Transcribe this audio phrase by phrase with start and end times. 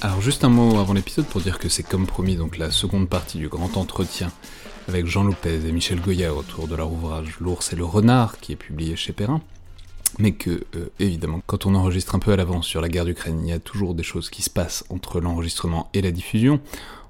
[0.00, 3.08] Alors juste un mot avant l'épisode pour dire que c'est comme promis donc la seconde
[3.08, 4.30] partie du grand entretien
[4.86, 8.52] avec Jean Lopez et Michel Goya autour de leur ouvrage L'ours et le renard qui
[8.52, 9.40] est publié chez Perrin.
[10.20, 13.40] Mais que, euh, évidemment, quand on enregistre un peu à l'avance sur la guerre d'Ukraine,
[13.42, 16.60] il y a toujours des choses qui se passent entre l'enregistrement et la diffusion.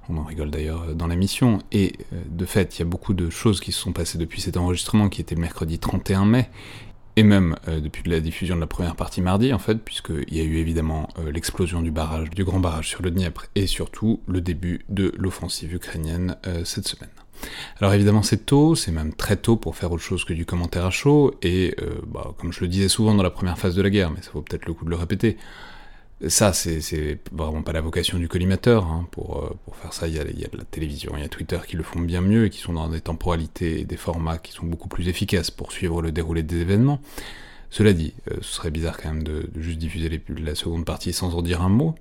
[0.09, 1.59] On en rigole d'ailleurs dans la mission.
[1.71, 4.41] Et euh, de fait, il y a beaucoup de choses qui se sont passées depuis
[4.41, 6.49] cet enregistrement qui était mercredi 31 mai
[7.15, 10.39] et même euh, depuis la diffusion de la première partie mardi, en fait, puisqu'il y
[10.39, 14.21] a eu évidemment euh, l'explosion du barrage, du grand barrage sur le Dniepr, et surtout
[14.27, 17.09] le début de l'offensive ukrainienne euh, cette semaine.
[17.79, 20.85] Alors évidemment c'est tôt, c'est même très tôt pour faire autre chose que du commentaire
[20.85, 21.75] à chaud, et
[22.05, 24.29] bah, comme je le disais souvent dans la première phase de la guerre, mais ça
[24.31, 25.37] vaut peut-être le coup de le répéter,
[26.27, 28.85] ça, c'est vraiment pas la vocation du collimateur.
[28.85, 29.07] Hein.
[29.11, 31.57] Pour, euh, pour, faire ça, il y, a, de la télévision, il y a Twitter
[31.67, 34.51] qui le font bien mieux et qui sont dans des temporalités et des formats qui
[34.51, 37.01] sont beaucoup plus efficaces pour suivre le déroulé des événements.
[37.69, 41.35] Cela dit, euh, ce serait bizarre quand même de, juste diffuser la seconde partie sans
[41.35, 41.95] en dire un mot.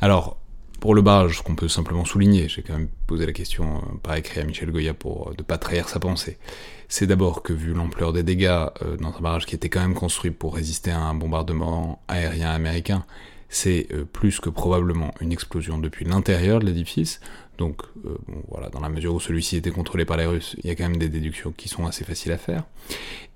[0.00, 0.36] Alors,
[0.80, 3.96] pour le barrage, ce qu'on peut simplement souligner, j'ai quand même posé la question euh,
[4.02, 6.38] par écrit à Michel Goya pour ne pas trahir sa pensée,
[6.88, 8.66] c'est d'abord que vu l'ampleur des dégâts
[9.00, 13.06] dans un barrage qui était quand même construit pour résister à un bombardement aérien américain,
[13.54, 17.20] c'est euh, plus que probablement une explosion depuis l'intérieur de l'édifice.
[17.56, 20.70] Donc euh, voilà, dans la mesure où celui-ci était contrôlé par les Russes, il y
[20.70, 22.64] a quand même des déductions qui sont assez faciles à faire.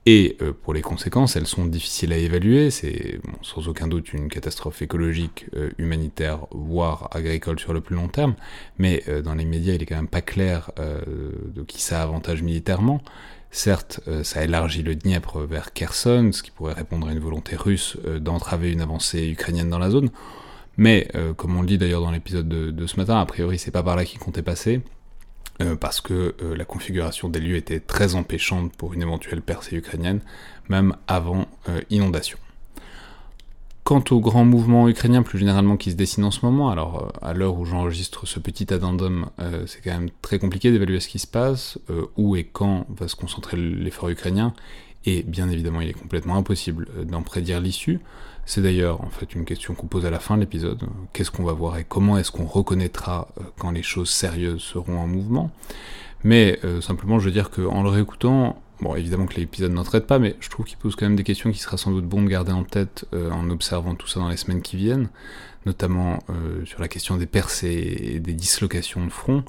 [0.07, 2.73] Et euh, pour les conséquences, elles sont difficiles à évaluer.
[2.73, 8.35] C'est sans aucun doute une catastrophe écologique, humanitaire, voire agricole sur le plus long terme.
[8.79, 13.03] Mais dans les médias, il est quand même pas clair de qui ça avantage militairement.
[13.51, 17.57] Certes, euh, ça élargit le Dniepr vers Kherson, ce qui pourrait répondre à une volonté
[17.57, 20.11] russe euh, d'entraver une avancée ukrainienne dans la zone,
[20.77, 23.71] mais euh, comme on le dit d'ailleurs dans l'épisode de, ce matin, a priori c'est
[23.71, 24.83] pas par là qu'il comptait passer,
[25.81, 30.21] parce que la configuration des lieux était très empêchante pour une éventuelle percée ukrainienne,
[30.69, 31.49] même avant
[31.91, 32.39] inondation.
[33.89, 37.27] Quant au grand mouvement ukrainien plus généralement qui se dessine en ce moment, alors euh,
[37.27, 41.09] à l'heure où j'enregistre ce petit addendum, euh, c'est quand même très compliqué d'évaluer ce
[41.09, 44.53] qui se passe, euh, où et quand va se concentrer l'effort ukrainien,
[45.07, 47.99] et bien évidemment il est complètement impossible d'en prédire l'issue.
[48.45, 50.83] C'est d'ailleurs en fait une question qu'on pose à la fin de l'épisode,
[51.15, 53.29] qu'est-ce qu'on va voir et comment est-ce qu'on reconnaîtra
[53.59, 55.51] quand les choses sérieuses seront en mouvement?
[56.25, 60.21] Mais simplement je veux dire qu'en le réécoutant, Bon, évidemment que l'épisode n'en traite pas,
[60.21, 62.29] mais je trouve qu'il pose quand même des questions qui sera sans doute bon de
[62.29, 65.09] garder en tête euh, en observant tout ça dans les semaines qui viennent,
[65.67, 69.45] notamment euh, sur la question des percées et des dislocations de front,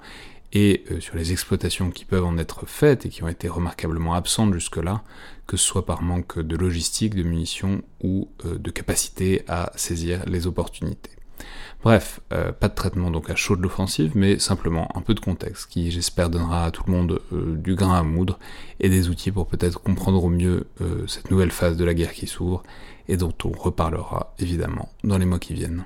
[0.52, 4.16] et euh, sur les exploitations qui peuvent en être faites et qui ont été remarquablement
[4.16, 5.04] absentes jusque-là,
[5.46, 10.48] que ce soit par manque de logistique, de munitions ou de capacité à saisir les
[10.48, 11.19] opportunités.
[11.82, 15.22] Bref, euh, pas de traitement donc à chaud de l'offensive, mais simplement un peu de
[15.22, 18.38] contexte qui j'espère donnera à tout le monde euh, du grain à moudre
[18.82, 22.12] et des outils pour peut-être comprendre au mieux euh, cette nouvelle phase de la guerre
[22.12, 22.64] qui s'ouvre
[23.08, 25.86] et dont on reparlera évidemment dans les mois qui viennent.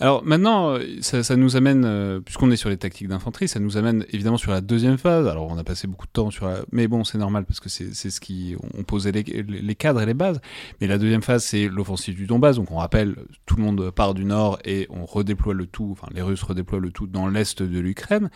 [0.00, 4.04] Alors maintenant, ça, nous amène, euh, puisqu'on est sur les tactiques d'infanterie, ça nous amène
[4.10, 5.28] évidemment sur la deuxième phase.
[5.28, 6.58] Alors on a passé beaucoup de temps sur la...
[6.72, 8.56] Mais bon, c'est normal parce que c'est ce qui...
[8.76, 10.40] On posait les, les, cadres et les bases.
[10.80, 12.56] Mais la deuxième phase, c'est l'offensive du Donbass.
[12.56, 13.14] Donc on rappelle,
[13.46, 16.80] tout le monde part du nord et on redéploie le tout, enfin les Russes redéploient
[16.80, 18.30] le tout dans l'est de l'Ukraine.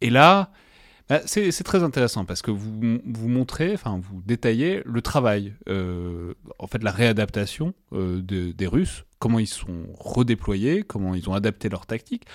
[0.00, 0.50] Et là,
[1.08, 2.72] bah, c'est très intéressant parce que vous,
[3.04, 9.04] vous montrez, enfin vous détaillez le travail, euh, en fait la réadaptation euh, des Russes,
[9.24, 12.26] comment ils sont redéployés, comment ils ont adapté leur tactique.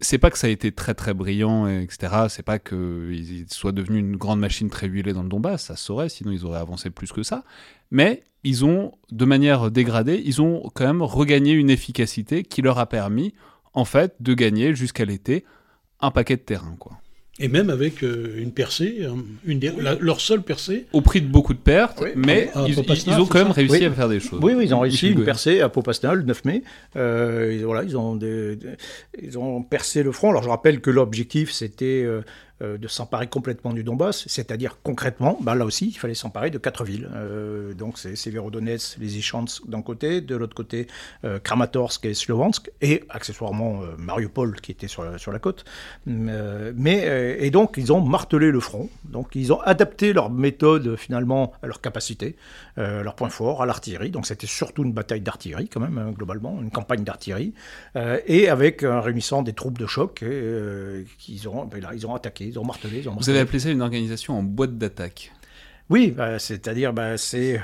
[0.00, 2.24] C'est pas que ça a été très très brillant, etc.
[2.28, 6.08] C'est pas qu'ils soient devenus une grande machine très huilée dans le Donbass, ça saurait,
[6.08, 7.44] sinon ils auraient avancé plus que ça.
[7.92, 12.80] Mais ils ont, de manière dégradée, ils ont quand même regagné une efficacité qui leur
[12.80, 13.32] a permis,
[13.72, 15.44] en fait, de gagner jusqu'à l'été
[16.00, 16.98] un paquet de terrain, quoi.
[17.40, 19.06] Et même avec euh, une percée,
[19.44, 19.60] une
[20.00, 20.86] leur seule percée.
[20.92, 24.20] Au prix de beaucoup de pertes, mais ils, ont quand même réussi à faire des
[24.20, 24.40] choses.
[24.42, 26.62] Oui, oui ils ont réussi une percée à Popasna le 9 mai.
[26.96, 28.18] Euh, voilà, ils ont,
[29.22, 30.30] ils ont percé le front.
[30.30, 32.22] Alors je rappelle que l'objectif c'était euh, euh,
[32.60, 36.84] de s'emparer complètement du Donbass, c'est-à-dire concrètement, bah, là aussi, il fallait s'emparer de quatre
[36.84, 37.08] villes.
[37.14, 40.86] Euh, donc c'est Severodonetsk, les Ichansk d'un côté, de l'autre côté
[41.24, 45.64] euh, Kramatorsk et Slovansk, et accessoirement Mariupol qui était sur la, côte.
[46.06, 51.52] mais, et donc ils ont martelé le front, donc ils ont adapté leur méthode finalement
[51.62, 52.36] à leur capacité,
[52.76, 54.10] leur point fort, à l'artillerie.
[54.10, 57.52] Donc c'était surtout une bataille d'artillerie quand même, hein, globalement, une campagne d'artillerie,
[58.26, 60.24] et avec un réunissant des troupes de choc
[61.18, 64.38] qu'ils ont, ben ils ont attaqué ils ont martelé, Vous avez appelé ça une organisation
[64.38, 65.32] en boîte d'attaque.
[65.90, 67.60] Oui, bah, c'est-à-dire, bah, c'est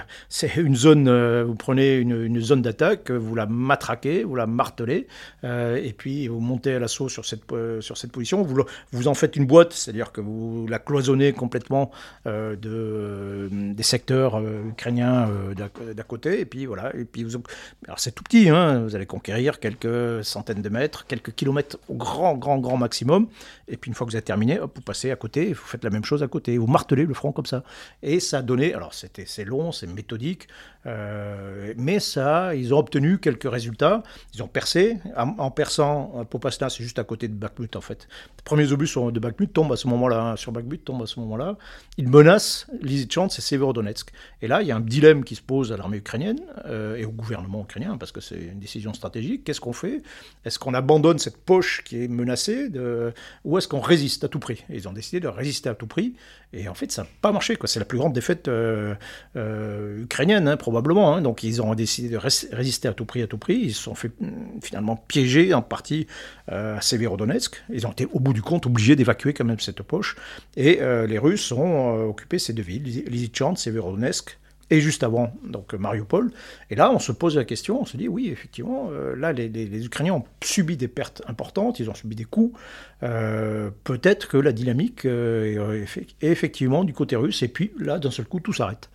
[0.56, 5.06] une zone, euh, vous prenez une, zone d'attaque, vous la matraquez, vous la martelez,
[5.44, 8.42] euh, et puis vous montez à l'assaut sur cette, euh, sur cette position.
[8.42, 11.90] Vous, vous en faites une boîte, c'est-à-dire que vous la cloisonnez complètement
[12.24, 16.96] de, des secteurs ukrainiens d'à côté, et puis voilà.
[16.96, 17.42] Et puis vous,
[17.84, 21.94] alors c'est tout petit, hein, vous allez conquérir quelques centaines de mètres, quelques kilomètres au
[21.94, 23.26] grand, grand, grand maximum,
[23.68, 25.90] et puis une fois que vous avez terminé, vous passez à côté, vous faites la
[25.90, 27.64] même chose à côté, vous martelez le front comme ça.
[28.02, 30.46] Et et ça a donné, alors c'était, c'est long, c'est méthodique,
[30.86, 34.02] euh, mais ça, ils ont obtenu quelques résultats.
[34.34, 34.98] Ils ont percé.
[35.16, 38.08] En, perçant, euh, Popasna, c'est juste à côté de Bakhmut en fait.
[38.36, 41.18] Les premiers obus de Bakhmut tombent à ce moment-là, hein, sur Bakhmut tombent à ce
[41.20, 41.56] moment-là.
[41.96, 44.10] Ils menacent Lysychansk et Severodonetsk.
[44.42, 47.04] Et là, il y a un dilemme qui se pose à l'armée ukrainienne euh, et
[47.04, 49.44] au gouvernement ukrainien, parce que c'est une décision stratégique.
[49.44, 50.02] Qu'est-ce qu'on fait?
[50.44, 53.12] Est-ce qu'on abandonne cette poche qui est menacée de...
[53.44, 54.64] ou est-ce qu'on résiste à tout prix?
[54.68, 56.14] Et Ils ont décidé de résister à tout prix.
[56.56, 57.58] Et en fait, ça n'a pas marché.
[57.64, 58.94] C'est la plus grande défaite euh,
[59.36, 61.14] euh, ukrainienne, hein, probablement.
[61.14, 61.22] Hein.
[61.22, 63.56] Donc, ils ont décidé de résister à tout prix, à tout prix.
[63.56, 66.06] Ils se sont fait mm, finalement piéger en partie
[66.52, 67.62] euh, à Severodonetsk.
[67.72, 70.16] Ils ont été, au bout du compte, obligés d'évacuer quand même cette poche.
[70.56, 74.38] Et les Russes ont occupé ces deux villes, Lysychansk, Severodonetsk,
[74.70, 76.32] et juste avant, donc Mariupol.
[76.70, 79.86] Et là, on se pose la question, on se dit, oui, effectivement, euh, là, les,
[79.86, 82.58] Ukrainiens ont subi des pertes importantes, ils ont subi des coups.
[83.02, 85.84] Euh, peut-être que la dynamique euh,
[86.22, 88.90] est effectivement du côté russe, et puis là, d'un seul coup, tout s'arrête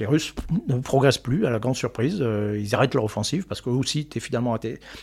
[0.00, 0.34] les Russes
[0.66, 2.18] ne progressent plus, à la grande surprise.
[2.20, 4.58] Euh, ils arrêtent leur offensive parce qu'eux aussi étaient finalement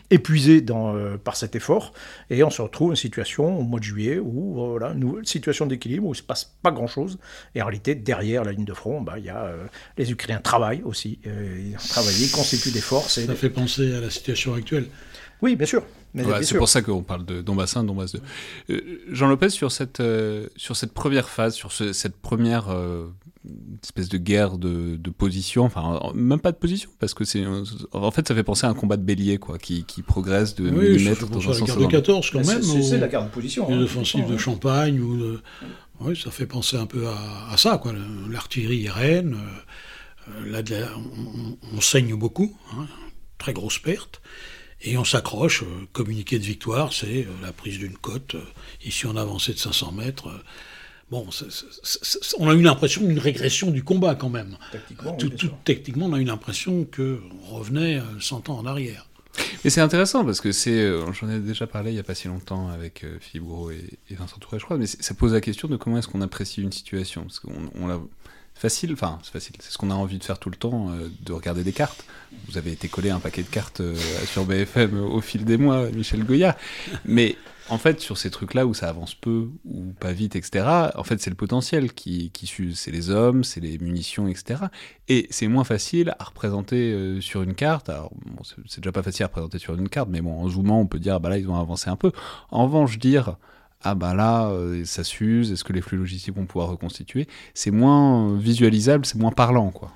[0.10, 1.94] épuisés dans, euh, par cet effort.
[2.30, 5.68] Et on se retrouve une situation au mois de juillet où, euh, voilà, une situation
[5.68, 7.20] d'équilibre où il ne se passe pas grand-chose.
[7.56, 9.54] Et en réalité, derrière la ligne de front, bah, y a,
[9.98, 11.20] les Ukrainiens travaillent aussi.
[11.26, 13.20] ils ont travaillé, ils constituent des forces.
[13.20, 14.88] Ça fait penser à la situation actuelle.
[15.42, 15.84] Oui, bien sûr.
[16.42, 18.16] c'est pour ça qu'on parle de Donbass 1, Donbass
[18.68, 18.84] 2.
[19.12, 20.02] Jean Lopez, sur cette,
[20.56, 22.70] sur cette première phase, sur cette première
[23.84, 27.44] espèce de guerre de, position, enfin même pas de position, parce que c'est
[27.92, 30.92] en fait ça fait penser à un combat de bélier quoi, qui, progresse de oui,
[30.92, 31.60] millimètres dans un sens.
[31.62, 32.62] La guerre de 14 quand même.
[32.62, 33.70] C'est la guerre de position.
[33.70, 35.40] Une hein, de Champagne ou de...
[36.02, 37.94] oui, ça fait penser un peu à, ça quoi,
[38.30, 38.88] l'artillerie.
[38.90, 39.22] Euh,
[40.46, 40.62] là,
[41.74, 42.86] on, saigne beaucoup, hein,
[43.38, 44.22] très grosse perte.
[44.82, 48.36] Et on s'accroche, euh, communiqué de victoire, c'est euh, la prise d'une côte.
[48.86, 50.30] ici, on a avancé de 500 mètres.
[51.10, 51.26] Bon,
[52.38, 54.58] on a eu l'impression d'une régression du combat quand même.
[54.74, 59.08] Techniquement, tout, techniquement on a eu l'impression qu'on revenait 100 euh, ans en arrière.
[59.64, 62.16] Mais c'est intéressant parce que c'est, euh, j'en ai déjà parlé il n'y a pas
[62.16, 65.42] si longtemps avec euh, Philippe Gros et, Vincent Touré, je crois, mais ça pose la
[65.42, 67.24] question de comment est-ce qu'on apprécie une situation.
[67.24, 68.00] Parce qu'on on l'a
[68.58, 71.34] facile, enfin c'est facile, c'est ce qu'on a envie de faire tout le temps, de
[71.34, 72.06] regarder des cartes.
[72.48, 73.82] Vous avez été collé un paquet de cartes
[74.26, 76.58] sur BFM au fil des mois, Michel Goya.
[77.06, 77.38] Mais
[77.70, 80.66] en fait, sur ces trucs-là où ça avance peu ou pas vite, etc.,
[80.96, 82.80] en fait, c'est le potentiel qui, qui s'use.
[82.80, 84.66] C'est les hommes, c'est les munitions, etc.
[85.10, 87.90] Et c'est moins facile à représenter euh, sur une carte.
[87.90, 88.12] Alors,
[88.68, 91.00] c'est déjà pas facile à représenter sur une carte, mais bon, en zoomant, on peut
[91.00, 92.12] dire, bah là, ils ont avancé un peu.
[92.52, 93.36] En revanche, dire,
[93.84, 97.72] ah bah là, euh, ça s'use, est-ce que les flux logistiques vont pouvoir reconstituer, c'est
[97.72, 99.92] moins visualisable, c'est moins parlant, quoi.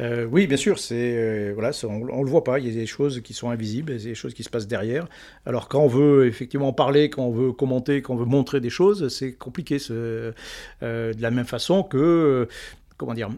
[0.00, 2.58] Euh, oui, bien sûr, c'est euh, voilà, on, ne le voit pas.
[2.58, 4.50] Il y a des choses qui sont invisibles, il y a des choses qui se
[4.50, 5.06] passent derrière.
[5.46, 8.70] Alors quand on veut effectivement parler, quand on veut commenter, quand on veut montrer des
[8.70, 9.78] choses, c'est compliqué.
[9.90, 10.32] Euh,
[10.80, 12.48] de la même façon que
[12.96, 13.30] comment dire,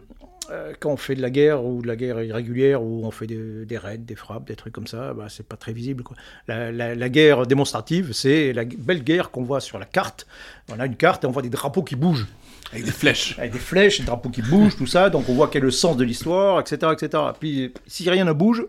[0.79, 3.77] quand on fait de la guerre ou de la guerre irrégulière ou on fait des,
[3.77, 6.03] raids, des frappes, des trucs comme ça, bah, c'est pas très visible.
[6.47, 10.27] La, guerre démonstrative, c'est la belle guerre qu'on voit sur la carte.
[10.69, 12.27] On a une carte et on voit des drapeaux qui bougent.
[12.71, 13.37] Avec des flèches.
[13.37, 15.09] Avec des flèches, des drapeaux qui bougent, tout ça.
[15.09, 17.23] Donc on voit quel est le sens de l'histoire, etc., etc.
[17.39, 18.65] Puis si rien ne bouge,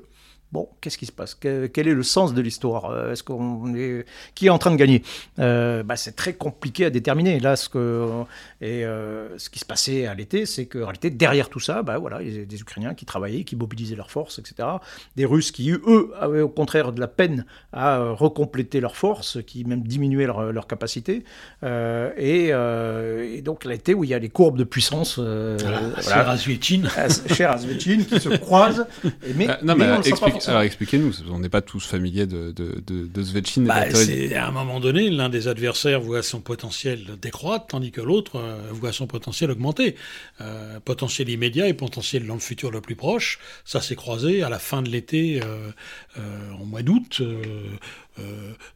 [0.52, 1.34] Bon, qu'est-ce qui se passe?
[1.34, 2.86] Quel est le sens de l'histoire?
[2.86, 5.02] Euh, Est-ce qu'on est qui est en train de gagner?
[5.40, 7.40] Euh, bah, C'est très compliqué à déterminer.
[7.40, 8.08] Là, ce que
[8.60, 11.98] et euh, ce qui se passait à l'été, c'est qu'en réalité, derrière tout ça, bah
[11.98, 14.68] voilà, il y a des Ukrainiens qui travaillaient, qui mobilisaient leurs forces, etc.
[15.16, 19.64] Des Russes qui eux avaient au contraire de la peine à recompléter leurs forces, qui
[19.64, 21.24] même diminuaient leur, leur capacité.
[21.64, 25.18] Et, et, donc l'été où il y a les courbes de puissance.
[25.18, 25.56] Voilà,
[26.02, 26.36] voilà.
[27.34, 27.56] Cher
[28.06, 28.86] qui se croisent.
[29.34, 29.86] Mais, non, mais,
[30.46, 33.84] alors expliquez-nous, on n'est pas tous familiers de, de, de, de bah,
[34.36, 38.58] à un moment donné, l'un des adversaires voit son potentiel décroître, tandis que l'autre euh,
[38.72, 39.96] voit son potentiel augmenter.
[40.40, 44.48] Euh, potentiel immédiat et potentiel dans le futur le plus proche, ça s'est croisé à
[44.48, 45.70] la fin de l'été, euh,
[46.60, 47.22] en mois d'août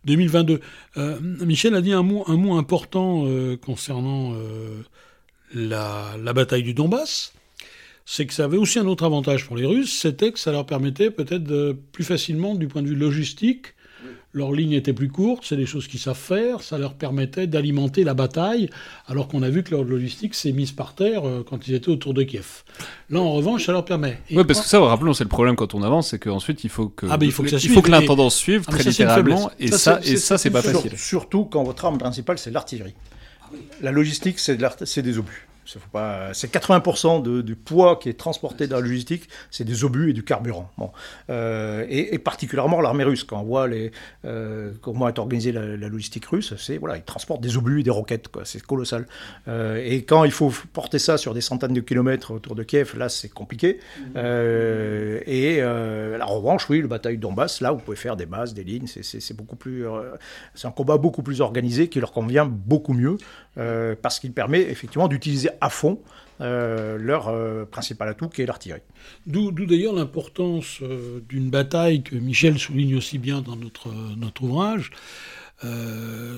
[0.04, 0.60] 2022.
[1.40, 3.26] Michel a dit un mot, un mot important
[3.64, 4.34] concernant
[5.54, 7.32] la, la bataille du Donbass
[8.12, 10.66] c'est que ça avait aussi un autre avantage pour les Russes, c'était que ça leur
[10.66, 13.74] permettait peut-être plus facilement, du point de vue logistique,
[14.32, 18.04] Leurs lignes étaient plus courtes, c'est des choses qu'ils savent faire, ça leur permettait d'alimenter
[18.04, 18.70] la bataille,
[19.08, 21.88] alors qu'on a vu que leur logistique s'est mise par terre euh, quand ils étaient
[21.88, 22.62] autour de Kiev.
[23.10, 24.20] Là, en revanche, ça leur permet.
[24.30, 26.88] Oui, parce que ça, rappelons, c'est le problème quand on avance, c'est qu'ensuite, il faut
[26.88, 29.50] que, ah, ben, il faut que, ça il faut que l'intendance suive, ah, très littéralement,
[29.58, 30.96] et ça, et ça, c'est pas facile.
[30.96, 32.94] Surtout quand votre arme principale, c'est l'artillerie.
[33.82, 35.49] La logistique, c'est des obus.
[35.64, 40.24] C'est 80% du poids qui est transporté dans la logistique, c'est des obus et du
[40.24, 40.70] carburant.
[40.78, 40.90] Bon.
[41.28, 43.68] Euh, et, particulièrement l'armée russe, quand on voit
[44.24, 47.90] euh, comment est organisée la, logistique russe, c'est voilà, ils transportent des obus et des
[47.90, 49.06] roquettes, c'est colossal.
[49.48, 52.96] Euh, et quand il faut porter ça sur des centaines de kilomètres autour de Kiev,
[52.96, 53.80] là c'est compliqué.
[54.16, 58.64] et en revanche, oui, le bataille de Donbass, là vous pouvez faire des bases, des
[58.64, 59.84] lignes, c'est beaucoup plus,
[60.54, 63.18] c'est un combat beaucoup plus organisé qui leur convient beaucoup mieux
[63.56, 66.00] parce qu'il permet effectivement d'utiliser à fond
[66.40, 68.80] euh, leur euh, principal atout qui est l'artillerie.
[69.26, 74.90] D'où d'ailleurs l'importance euh, d'une bataille que Michel souligne aussi bien dans notre, notre ouvrage,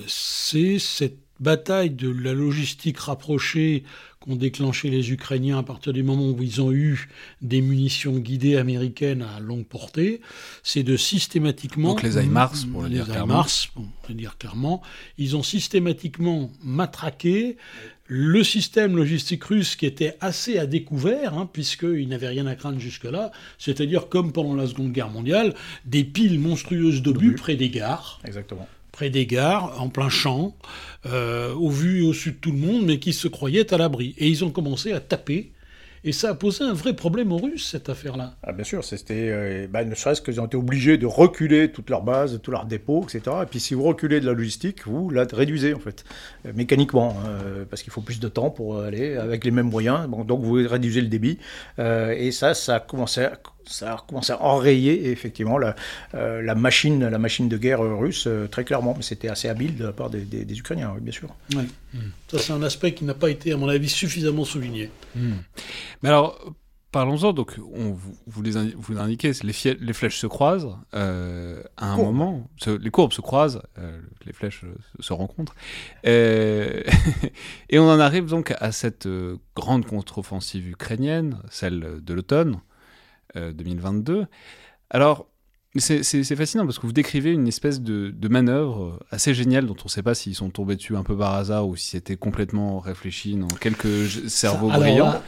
[0.05, 3.85] c'est cette bataille de la logistique rapprochée
[4.19, 7.07] qu'ont déclenché les Ukrainiens à partir du moment où ils ont eu
[7.41, 10.19] des munitions guidées américaines à longue portée,
[10.63, 11.89] c'est de systématiquement...
[11.89, 13.45] Donc les HIMARS, pour le dire clairement.
[14.11, 14.81] Dire clairement,
[15.17, 17.57] ils ont systématiquement matraqué
[18.07, 22.79] le système logistique russe qui était assez à découvert, hein, puisqu'il n'avait rien à craindre
[22.79, 25.53] jusque-là, c'est-à-dire comme pendant la Seconde Guerre mondiale,
[25.85, 28.19] des piles monstrueuses d'obus près des gares.
[28.25, 28.67] Exactement.
[28.91, 30.55] Près des gares, en plein champ,
[31.05, 33.77] euh, au vu et au sud de tout le monde, mais qui se croyaient à
[33.77, 34.13] l'abri.
[34.17, 35.52] Et ils ont commencé à taper
[36.05, 38.35] et ça a posé un vrai problème aux Russes, cette affaire-là.
[38.43, 41.89] Ah, bien sûr, c'était, euh, bah, ne serait-ce qu'ils ont été obligés de reculer toute
[41.89, 43.37] leur base, tous leurs dépôts, etc.
[43.43, 46.03] Et puis si vous reculez de la logistique, vous la réduisez, en fait,
[46.45, 49.69] euh, mécaniquement, hein, euh, parce qu'il faut plus de temps pour aller avec les mêmes
[49.69, 50.09] moyens.
[50.27, 51.37] Donc vous réduisez le débit.
[51.77, 53.33] et ça, ça a commencé à
[53.67, 55.75] ça a commencé à enrayer effectivement la,
[56.13, 58.93] euh, la, machine, la machine de guerre russe euh, très clairement.
[58.95, 61.29] Mais c'était assez habile de la part des, Ukrainiens, bien sûr.
[61.55, 61.65] Ouais.
[62.29, 64.89] Ça, c'est un aspect qui n'a pas été, à mon avis, suffisamment souligné.
[65.15, 65.33] Hmm.
[66.01, 66.39] Mais alors,
[66.91, 67.33] parlons-en.
[67.33, 67.95] Donc, on,
[68.27, 72.49] vous, les vous indiquez, les, les, flèches se croisent euh, à un moment.
[72.65, 73.61] les courbes se croisent,
[74.25, 74.65] les flèches
[74.99, 75.55] se rencontrent.
[76.03, 76.83] et
[77.73, 79.07] on en arrive donc à cette
[79.55, 82.59] grande contre-offensive ukrainienne, celle de l'automne.
[83.35, 84.13] 2022.
[84.13, 84.25] Euh,
[84.89, 85.27] Alors,
[85.75, 89.89] c'est fascinant parce que vous décrivez une espèce de, manœuvre assez géniale dont on ne
[89.89, 93.35] sait pas s'ils sont tombés dessus un peu par hasard ou si c'était complètement réfléchi
[93.35, 95.21] dans quelques cerveaux brillants.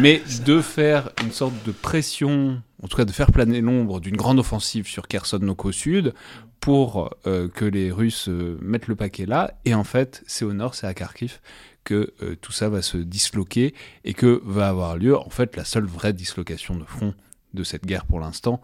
[0.00, 4.16] Mais de faire une sorte de pression, en tout cas de faire planer l'ombre d'une
[4.16, 6.14] grande offensive sur Kherson au sud
[6.60, 9.52] pour euh, que les Russes euh, mettent le paquet là.
[9.64, 11.40] Et en fait, c'est au nord, c'est à Kharkiv
[11.84, 15.84] que tout ça va se disloquer et que va avoir lieu en fait la seule
[15.84, 17.12] vraie dislocation de front
[17.54, 18.60] de cette guerre pour l'instant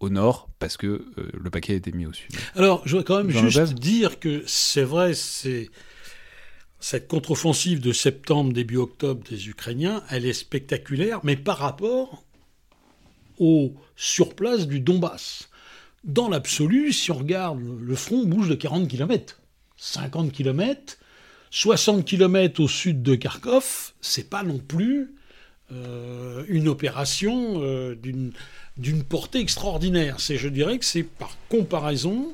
[0.00, 2.30] au nord parce que euh, le paquet a été mis au sud.
[2.54, 5.70] Alors, je voudrais quand même juste dire que c'est vrai, c'est
[6.80, 12.24] cette contre-offensive de septembre, début octobre des Ukrainiens, elle est spectaculaire, mais par rapport
[13.38, 15.48] au surplace du Donbass.
[16.04, 19.40] Dans l'absolu, si on regarde, le front bouge de 40 km.
[19.76, 20.98] 50 km,
[21.50, 25.14] 60 km au sud de Kharkov, c'est pas non plus
[25.70, 30.18] euh, une opération euh, d'une portée extraordinaire.
[30.18, 32.32] Je dirais que c'est par comparaison,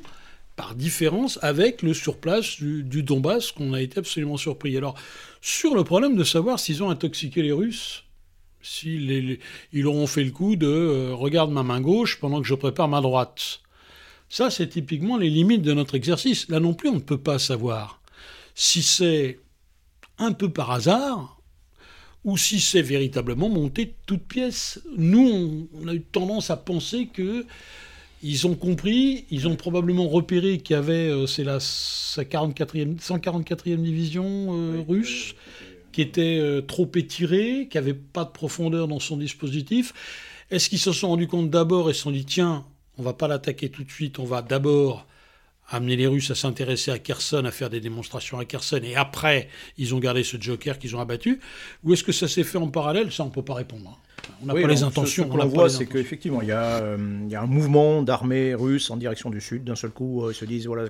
[0.55, 4.77] par différence avec le surplace du, du Donbass qu'on a été absolument surpris.
[4.77, 4.95] Alors,
[5.41, 8.05] sur le problème de savoir s'ils ont intoxiqué les Russes,
[8.61, 9.39] s'ils
[9.73, 12.87] ils auront fait le coup de euh, regarde ma main gauche pendant que je prépare
[12.87, 13.59] ma droite.
[14.29, 16.49] Ça, c'est typiquement les limites de notre exercice.
[16.49, 18.01] Là non plus, on ne peut pas savoir.
[18.55, 19.39] Si c'est
[20.17, 21.35] un peu par hasard,
[22.25, 24.81] ou si c'est véritablement monté de toutes pièces.
[24.97, 27.45] Nous, on, a eu tendance à penser que
[28.23, 33.77] ils ont compris, ils ont probablement repéré qu'il y avait, euh, c'est la 44e, 144e
[33.77, 35.35] division euh, russe,
[35.91, 39.93] qui était euh, trop étirée, qui n'avait pas de profondeur dans son dispositif.
[40.49, 42.65] Est-ce qu'ils se sont rendus compte d'abord et se sont dit, tiens,
[42.97, 45.05] on va pas l'attaquer tout de suite, on va d'abord
[45.69, 49.49] amener les Russes à s'intéresser à Kherson, à faire des démonstrations à Kherson, et après,
[49.77, 51.39] ils ont gardé ce joker qu'ils ont abattu
[51.83, 53.11] Ou est-ce que ça s'est fait en parallèle?
[53.11, 53.99] Ça, on ne peut pas répondre.
[54.41, 55.23] On n'a pas les intentions.
[55.23, 58.97] Ce, qu'on voit, c'est qu'effectivement, il, euh, il, y a un mouvement d'armée russe en
[58.97, 59.63] direction du sud.
[59.63, 60.85] D'un seul coup, euh, ils se disent voilà,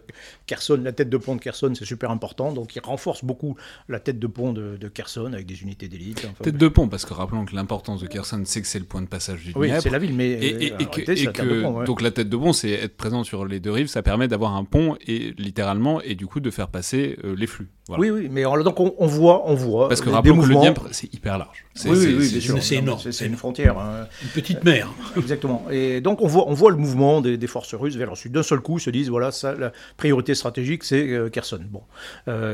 [0.46, 2.52] Kherson, la tête de pont de Kherson, c'est super important.
[2.52, 3.56] Donc, ils renforcent beaucoup
[3.90, 6.28] la tête de pont de, Kherson avec des unités d'élite.
[6.42, 9.02] tête de pont, parce que rappelons que l'importance de Kherson, c'est que c'est le point
[9.02, 10.32] de passage du Oui, c'est la ville, mais.
[10.32, 13.88] Et, euh, que, donc, la tête de pont, c'est être présent sur les deux rives.
[13.88, 17.70] Ça permet d'avoir un pont, et littéralement, et du coup, de faire passer les flux.
[17.90, 19.90] Oui, oui, mais donc on, voit, on voit.
[19.90, 21.66] Parce que rappelons que le Dniepr, c'est hyper large.
[21.86, 23.00] Oui, oui, oui, c'est énorme.
[23.12, 23.78] C'est une frontière.
[23.78, 24.08] Hein.
[24.24, 24.90] Une petite mer.
[25.18, 25.66] Exactement.
[25.72, 28.32] Et donc on voit, on voit le mouvement des, forces russes vers le sud.
[28.32, 31.62] D'un seul coup, ils se disent voilà, ça, la priorité stratégique, c'est Kherson.
[31.70, 31.82] Bon.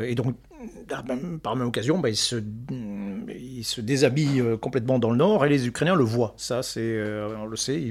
[0.04, 0.36] et donc
[1.41, 2.36] par même occasion, bah, ils, se,
[3.30, 6.34] ils, se, déshabillent euh, complètement dans le nord et les Ukrainiens le voient.
[6.38, 7.82] Ça, c'est, euh, on le sait,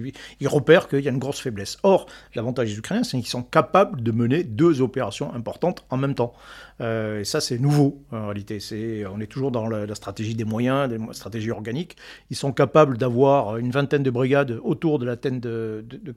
[0.40, 1.78] ils, repèrent qu'il y a une grosse faiblesse.
[1.82, 6.14] Or, l'avantage des Ukrainiens, c'est qu'ils sont capables de mener deux opérations importantes en même
[6.14, 6.34] temps.
[6.80, 8.60] Euh, et ça, c'est nouveau en réalité.
[8.60, 11.96] C'est, on est toujours dans la, stratégie des moyens, la stratégie organique.
[12.30, 16.12] Ils sont capables d'avoir une vingtaine de brigades autour de la tête de, de,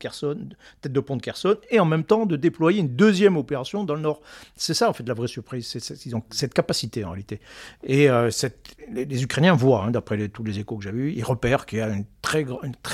[0.82, 3.96] tête de pont de Kherson, et en même temps de déployer une deuxième opération dans
[3.96, 4.22] le nord.
[4.56, 5.68] C'est ça, en fait, la vraie surprise.
[5.68, 7.40] C'est, cette capacité en réalité.
[7.84, 11.24] Et euh, cette, les, Ukrainiens voient, hein, d'après tous les échos que j'ai vus, ils
[11.24, 12.44] repèrent qu'il y a une très,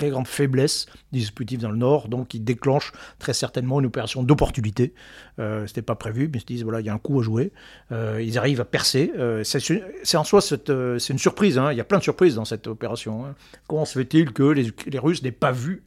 [0.10, 4.94] grande faiblesse des dispositifs dans le nord, donc ils déclenchent très certainement une opération d'opportunité.
[5.40, 7.24] Euh, C'était pas prévu, mais ils se disent voilà, il y a un coup à
[7.24, 7.52] jouer.
[7.92, 9.12] Euh, ils arrivent à percer.
[9.18, 11.58] Euh, c'est en soi c'est une surprise.
[11.58, 11.72] Hein.
[11.72, 13.26] Il y a plein de surprises dans cette opération.
[13.26, 13.36] Hein.
[13.68, 15.84] Comment se fait-il que les, les Russes n'aient pas vu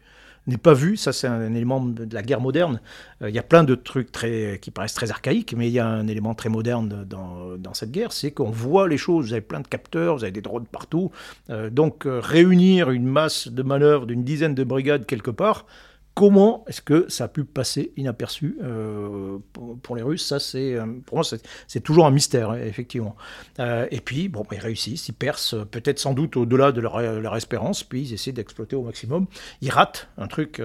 [0.47, 0.97] n'est pas vu.
[0.97, 2.81] Ça, c'est un, élément de la guerre moderne.
[3.23, 5.79] Euh, il y a plein de trucs très, qui paraissent très archaïques, mais il y
[5.79, 9.27] a un élément très moderne dans, dans cette guerre, c'est qu'on voit les choses.
[9.27, 11.11] Vous avez plein de capteurs, vous avez des drones partout.
[11.51, 15.67] Euh, donc, euh, réunir une masse de manœuvres d'une dizaine de brigades quelque part,
[16.14, 19.38] Comment est-ce que ça a pu passer inaperçu euh,
[19.83, 20.26] pour, les Russes?
[20.26, 21.25] Ça, c'est euh, pour moi,
[21.66, 23.16] c'est toujours un mystère, hein, effectivement.
[23.61, 27.83] Euh, et puis, bon, ils réussissent, ils percent, peut-être sans doute au-delà de leur, espérance,
[27.83, 29.26] puis ils essaient d'exploiter au maximum.
[29.62, 30.61] Ils ratent un truc.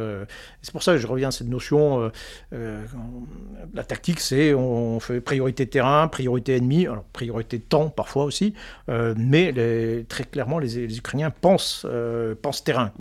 [0.61, 2.11] c'est pour ça que je reviens à cette notion.
[2.51, 8.53] la tactique, c'est on fait priorité terrain, priorité ennemi, alors priorité temps parfois aussi,
[8.89, 9.53] mais
[10.09, 11.87] très clairement, les, Ukrainiens pensent,
[12.65, 12.91] terrain.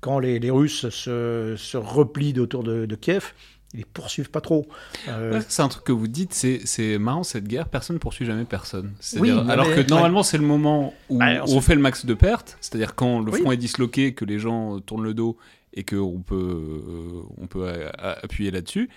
[0.00, 3.32] Quand les, Russes se, se repli autour de, Kiev,
[3.74, 4.66] ils les poursuivent pas trop.
[5.08, 8.44] Euh, c'est un truc que vous dites, c'est marrant cette guerre, personne ne poursuit jamais
[8.44, 8.92] personne.
[9.48, 12.94] alors que normalement c'est le moment où, bah, on fait le max de pertes, c'est-à-dire
[12.94, 15.36] quand le front est disloqué, que les gens tournent le dos
[15.74, 18.90] et qu'on peut, euh, on peut appuyer là-dessus.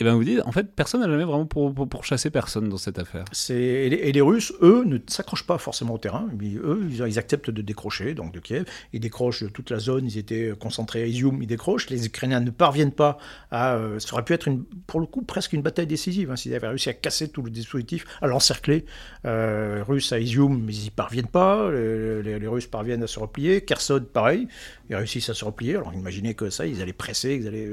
[0.00, 2.78] Et bien vous dites, en fait, personne n'a jamais vraiment pour, pour, chasser personne dans
[2.78, 3.26] cette affaire.
[3.50, 6.26] Et les, Russes, eux, ne s'accrochent pas forcément au terrain.
[6.42, 8.64] Eux, ils, acceptent de décrocher, donc de Kiev.
[8.94, 11.90] Ils décrochent toute la zone, ils étaient concentrés à Izium, ils décrochent.
[11.90, 13.18] Les Ukrainiens ne parviennent pas
[13.50, 13.74] à...
[13.74, 16.54] Euh, ça aurait pu être, une, pour le coup, presque une bataille décisive, hein, s'ils
[16.54, 18.86] avaient réussi à casser tout le dispositif, à l'encercler.
[19.26, 21.70] Euh, Russes à Izium, mais ils n'y parviennent pas.
[21.70, 23.66] Les, Russes parviennent à se replier.
[23.66, 24.48] Kherson, pareil,
[24.88, 25.76] ils réussissent à se replier.
[25.76, 27.70] Alors imaginez que ça, ils allaient presser, ils allaient...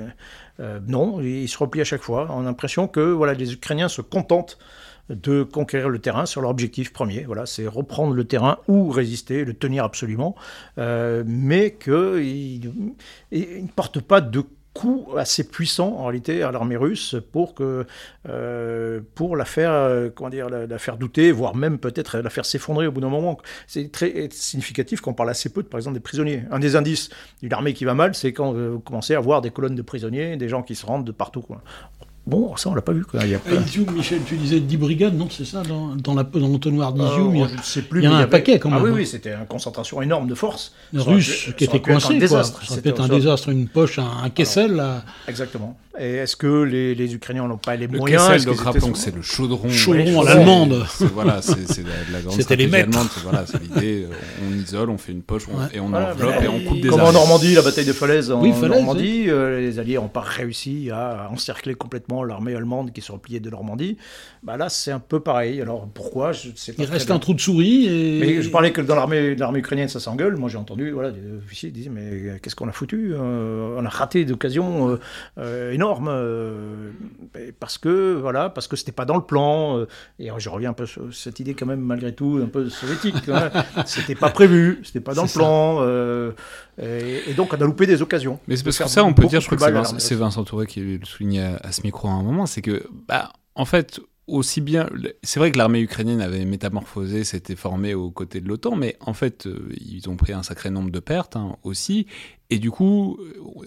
[0.59, 2.27] Euh, non, ils se replient à chaque fois.
[2.31, 4.57] On a l'impression que voilà, les Ukrainiens se contentent
[5.09, 7.23] de conquérir le terrain sur leur objectif premier.
[7.23, 10.35] Voilà, c'est reprendre le terrain ou résister, le tenir absolument,
[10.77, 12.73] euh, mais qu'ils
[13.31, 14.43] ne portent pas de
[14.77, 17.85] coup assez puissant en réalité à l'armée russe pour que
[18.29, 22.45] euh, pour la faire euh, comment dire la, faire douter voire même peut-être la faire
[22.45, 25.95] s'effondrer au bout d'un moment c'est très significatif qu'on parle assez peu de par exemple
[25.95, 27.09] des prisonniers un des indices
[27.41, 30.37] d'une armée qui va mal c'est quand vous commencez à voir des colonnes de prisonniers
[30.37, 31.45] des gens qui se rendent de partout.
[32.27, 33.05] Bon, ça, on l'a pas vu.
[33.05, 33.21] Quoi.
[33.23, 33.39] Il y a
[33.93, 38.03] Michel, tu disais 10 brigades, non C'est ça Dans, dans l'entonnoir d'Izium, sais plus, il
[38.03, 38.79] y a un paquet quand même.
[38.81, 40.73] Ah oui, oui, c'était une concentration énorme de forces.
[40.93, 42.27] Russes qui étaient coincés.
[42.27, 44.75] Ça aurait pu être un désastre, une poche, un, Kessel.
[44.75, 45.03] Là.
[45.27, 45.77] Exactement.
[45.99, 48.27] Et est-ce que les, les Ukrainiens n'ont pas les le moyens?
[48.27, 49.69] Kessel, donc rappelons que c'est le chaudron.
[49.69, 50.85] Chaudron à l'allemande.
[51.13, 51.55] Voilà, c'est
[52.11, 53.07] la, grande C'était les allemande.
[53.23, 54.05] Voilà, c'est l'idée.
[54.45, 57.13] On isole, on fait une poche et on enveloppe et on coupe des Comme en
[57.13, 61.73] Normandie, la bataille de Falaise en Normandie, euh, les Alliés n'ont pas réussi à encercler
[61.73, 63.97] complètement l'armée allemande qui se repliait de Normandie.
[64.43, 65.61] Bah là, c'est un peu pareil.
[65.61, 67.87] Alors pourquoi je sais pas Il reste un trou de souris.
[67.87, 68.19] Et...
[68.19, 70.35] Mais je parlais que dans l'armée, l'armée ukrainienne, ça s'engueule.
[70.35, 73.89] Moi, j'ai entendu, voilà, des officiers disaient mais qu'est-ce qu'on a foutu euh, On a
[73.89, 74.99] raté d'occasions euh,
[75.37, 76.11] euh, énormes
[77.59, 79.85] parce que voilà, parce que c'était pas dans le plan.
[80.19, 83.29] et je reviens un peu sur cette idée quand même malgré tout un peu soviétique.
[83.29, 83.51] Hein.
[83.85, 85.81] c'était pas prévu, c'était pas dans le plan.
[86.81, 88.39] Et, donc on a loupé des occasions.
[88.47, 90.79] Mais c'est parce que ça, on peut dire, je crois que c'est Vincent, Touré qui
[90.79, 94.89] le soulignait à, ce micro à un moment, c'est que bah en fait aussi bien.
[95.23, 99.13] C'est vrai que l'armée ukrainienne avait métamorphosé, s'était formée aux côtés de l'OTAN, mais en
[99.13, 102.07] fait, euh, ils ont pris un sacré nombre de pertes hein, aussi.
[102.49, 103.19] Et du coup,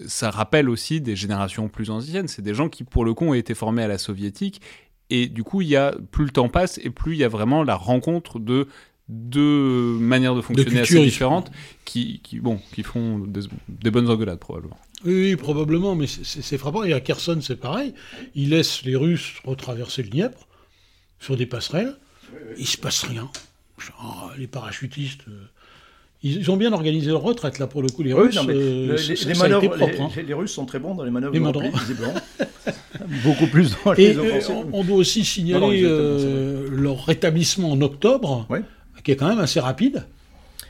[0.07, 2.27] ça rappelle aussi des générations plus anciennes.
[2.27, 4.61] C'est des gens qui, pour le coup, ont été formés à la soviétique.
[5.09, 7.27] Et du coup, il y a, plus le temps passe, et plus il y a
[7.27, 8.67] vraiment la rencontre de
[9.09, 11.51] deux manières de fonctionner assez différentes
[11.85, 14.77] qui, qui, bon, qui font des, des bonnes engueulades, probablement.
[15.05, 16.83] Oui, probablement, mais c'est frappant.
[16.83, 17.93] Et à Kherson, c'est pareil.
[18.35, 20.47] Ils laissent les Russes retraverser le Dniepr
[21.19, 21.95] sur des passerelles.
[22.57, 23.29] Il se passe rien.
[24.37, 25.21] les parachutistes.
[25.27, 25.47] Euh,
[26.23, 28.37] ils, ont bien organisé leur retraite, là, pour le coup, les Russes.
[28.47, 30.09] Euh, les, manœuvres, propre, hein.
[30.25, 31.39] les, Russes sont très bons dans les manœuvres les
[33.23, 34.17] Beaucoup plus dans les Et
[34.71, 38.47] on, doit aussi signaler euh, leur rétablissement en octobre,
[39.03, 40.05] qui est quand même assez rapide.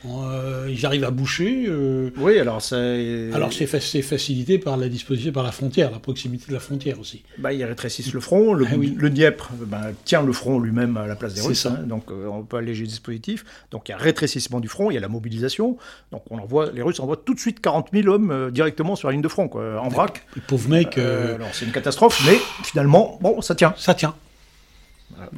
[0.08, 1.66] Euh, ils arrivent à boucher.
[1.68, 3.30] euh, Oui, alors c'est.
[3.36, 6.60] alors c'est fa- c'est facilité par la disposition, par la frontière, la proximité de la
[6.60, 7.22] frontière aussi.
[7.38, 8.54] Bah, ils rétrécissent le front.
[8.56, 8.96] Le, Ah oui.
[8.98, 11.68] le Dniepr ben, tient le front lui-même à la place des Russes.
[11.68, 13.46] hein, donc euh, on peut alléger le dispositif.
[13.70, 15.78] Donc il y a rétrécissement du front, il y a la mobilisation.
[16.12, 19.08] Donc on envoie, les Russes envoient tout de suite 40 000 hommes euh, directement sur
[19.08, 20.26] la ligne de front, quoi, en vrac.
[20.36, 23.76] Les pauvres mecs, euh, alors c'est une catastrophe, mais finalement, bon, ça tient.
[23.78, 24.16] ça tient.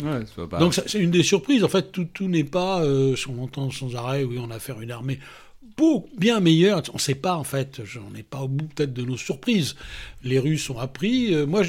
[0.03, 1.63] Ouais, ça va pas- Donc c'est une des surprises.
[1.63, 4.77] En fait, tout, tout n'est pas, euh, on entend sans arrêt, oui, on a affaire
[4.79, 5.19] à une armée
[5.77, 6.81] beau, bien meilleure.
[6.91, 9.75] On ne sait pas, en fait, on n'est pas au bout peut-être de nos surprises.
[10.23, 11.33] Les Russes ont appris.
[11.33, 11.61] Euh, moi,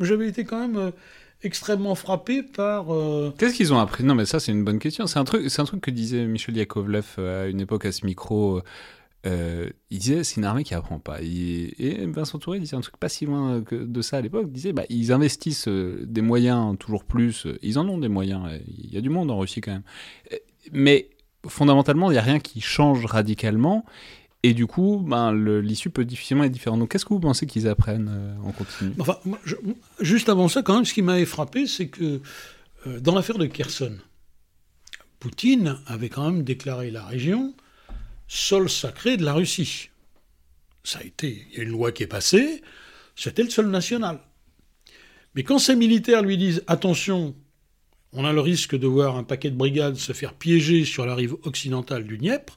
[0.00, 0.90] j'avais été quand même euh,
[1.42, 2.92] extrêmement frappé par...
[2.94, 4.02] euh, Qu'est-ce qu'ils ont appris?
[4.04, 5.06] Non, mais ça, c'est une bonne question.
[5.06, 8.06] C'est un truc, un truc que disait Michel Yakovlev euh, à une époque à ce
[8.06, 8.62] micro.
[9.26, 11.20] Euh, il disait c'est une armée qui apprend pas.
[11.20, 14.46] Et Vincent Touré disait un truc pas si loin que de ça à l'époque.
[14.48, 17.46] Il disait bah, ils investissent euh, des moyens toujours plus.
[17.46, 18.48] euh, Ils en ont des moyens.
[18.66, 19.82] Il y a du monde en Russie quand même.
[20.72, 21.10] Mais
[21.46, 23.84] fondamentalement, il n'y a rien qui change radicalement.
[24.42, 26.78] Et du coup, ben, l'issue peut difficilement être différente.
[26.80, 28.92] Donc, qu'est-ce que vous pensez qu'ils apprennent en continu?
[30.00, 32.22] Juste avant ça, quand même, ce qui m'avait frappé, c'est que
[33.00, 33.98] dans l'affaire de Kherson,
[35.18, 37.52] Poutine avait quand même déclaré la région
[38.30, 39.90] sol sacré de la Russie.
[40.84, 42.62] Ça a été, il y a une loi qui est passée,
[43.16, 44.20] c'était le sol national.
[45.34, 47.34] Mais quand ces militaires lui disent attention,
[48.12, 51.16] on a le risque de voir un paquet de brigades se faire piéger sur la
[51.16, 52.56] rive occidentale du Dniepr,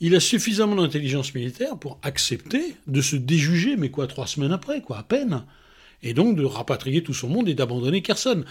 [0.00, 4.82] il a suffisamment d'intelligence militaire pour accepter de se déjuger, mais quoi, trois semaines après,
[4.82, 5.44] quoi, à peine,
[6.02, 8.44] et donc de rapatrier tout son monde et d'abandonner Kherson.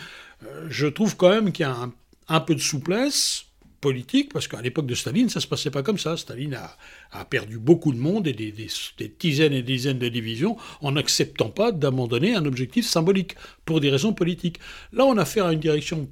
[0.44, 1.94] Euh, je trouve quand même qu'il y a un,
[2.30, 3.51] un peu de souplesse
[3.82, 6.16] politique, parce qu'à l'époque de Staline, ça se passait pas comme ça.
[6.16, 6.78] Staline a,
[7.12, 10.56] a perdu beaucoup de monde et des, des- des dizaines et des dizaines de divisions
[10.82, 14.60] en n'acceptant pas d'abandonner un objectif symbolique pour des raisons politiques.
[14.94, 16.08] Là, on a affaire à une direction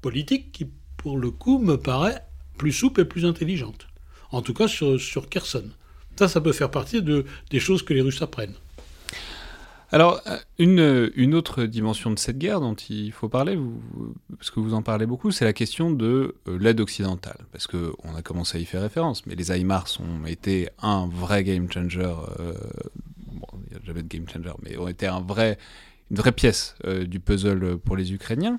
[0.00, 2.22] politique qui, pour le coup, me paraît
[2.56, 3.86] plus souple et plus intelligente.
[4.30, 5.70] En tout cas, sur, sur Kherson.
[6.18, 8.54] Ça, ça peut faire partie de, des choses que les Russes apprennent.
[9.90, 13.58] Alors, euh, une, autre dimension de cette guerre dont il faut parler,
[14.36, 17.38] parce que vous en parlez beaucoup, c'est la question de euh, l'aide occidentale.
[17.52, 21.42] Parce qu'on a commencé à y faire référence, mais les HIMARS ont été un vrai
[21.42, 22.00] game changer.
[22.00, 22.52] euh,
[23.32, 25.56] bon, il n'y a jamais de game changer, mais ont été un vrai,
[26.10, 26.74] une vraie pièce
[27.06, 28.58] du puzzle pour les Ukrainiens.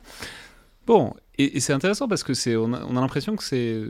[0.88, 3.84] Bon, et, c'est intéressant parce que c'est, on a, on a l'impression que c'est.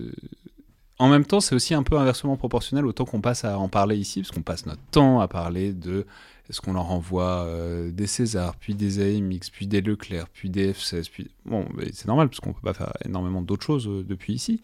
[0.97, 3.69] En même temps, c'est aussi un peu inversement proportionnel au temps qu'on passe à en
[3.69, 6.05] parler ici, parce qu'on passe notre temps à parler de
[6.49, 10.73] est-ce qu'on leur envoie euh, des Césars, puis des AMX, puis des Leclerc, puis des
[10.73, 11.29] F-16, puis...
[11.45, 14.61] Bon, c'est normal, parce qu'on peut pas faire énormément d'autres choses euh, depuis ici.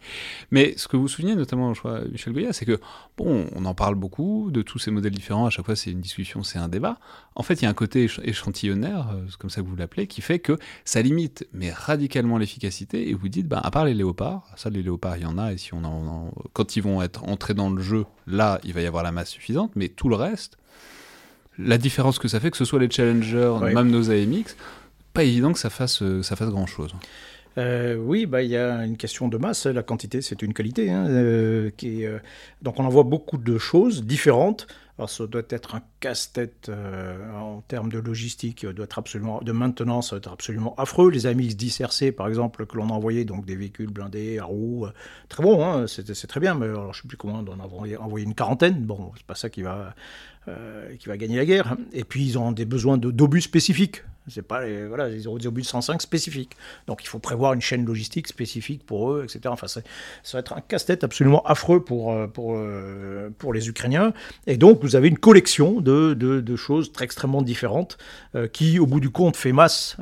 [0.52, 2.78] Mais ce que vous souvenez, notamment, je crois, Michel Goya, c'est que,
[3.16, 6.00] bon, on en parle beaucoup, de tous ces modèles différents, à chaque fois c'est une
[6.00, 6.98] discussion, c'est un débat.
[7.34, 9.74] En fait, il y a un côté éch- échantillonnaire, euh, c'est comme ça que vous
[9.76, 13.84] l'appelez, qui fait que ça limite, mais radicalement l'efficacité, et vous dites, ben, à part
[13.84, 16.82] les léopards, ça, les léopards, il y en a, et si on en- quand ils
[16.82, 19.88] vont être entrés dans le jeu, là, il va y avoir la masse suffisante, mais
[19.88, 20.56] tout le reste,
[21.58, 24.56] la différence que ça fait, que ce soit les challengers, même nos AMX,
[25.12, 26.94] pas évident que ça fasse, euh, ça fasse grand chose.
[27.58, 29.66] Euh, oui, bah, il y a une question de masse.
[29.66, 30.90] La quantité, c'est une qualité.
[30.90, 32.18] hein, euh, qui est, euh,
[32.62, 34.66] Donc, on envoie beaucoup de choses différentes.
[34.98, 36.70] Alors, ça doit être un casse-tête
[37.34, 41.10] en termes de logistique, doit être absolument, de maintenance, ça doit être absolument affreux.
[41.10, 44.44] Les AMX 10 RC, par exemple, que l'on a envoyé, donc des véhicules blindés à
[44.44, 44.86] roues,
[45.28, 47.60] très bon, hein, c'est très bien, mais alors, je ne sais plus comment on en
[47.60, 48.86] a envoyé, envoyé une quarantaine.
[48.86, 49.94] Bon, c'est pas ça qui va,
[50.98, 51.76] qui va gagner la guerre.
[51.92, 54.02] Et puis, ils ont des besoins d'obus spécifiques.
[54.28, 56.56] C'est pas les, voilà, ils ont des obus de 105 spécifiques.
[56.86, 59.40] Donc il faut prévoir une chaîne logistique spécifique pour eux, etc.
[59.46, 59.80] Enfin, ça
[60.32, 64.12] va être un casse-tête absolument affreux pour, euh, pour, euh, pour les Ukrainiens.
[64.46, 67.98] Et donc vous avez une collection de, de, choses très extrêmement différentes
[68.34, 69.96] euh, qui, au bout du compte, fait masse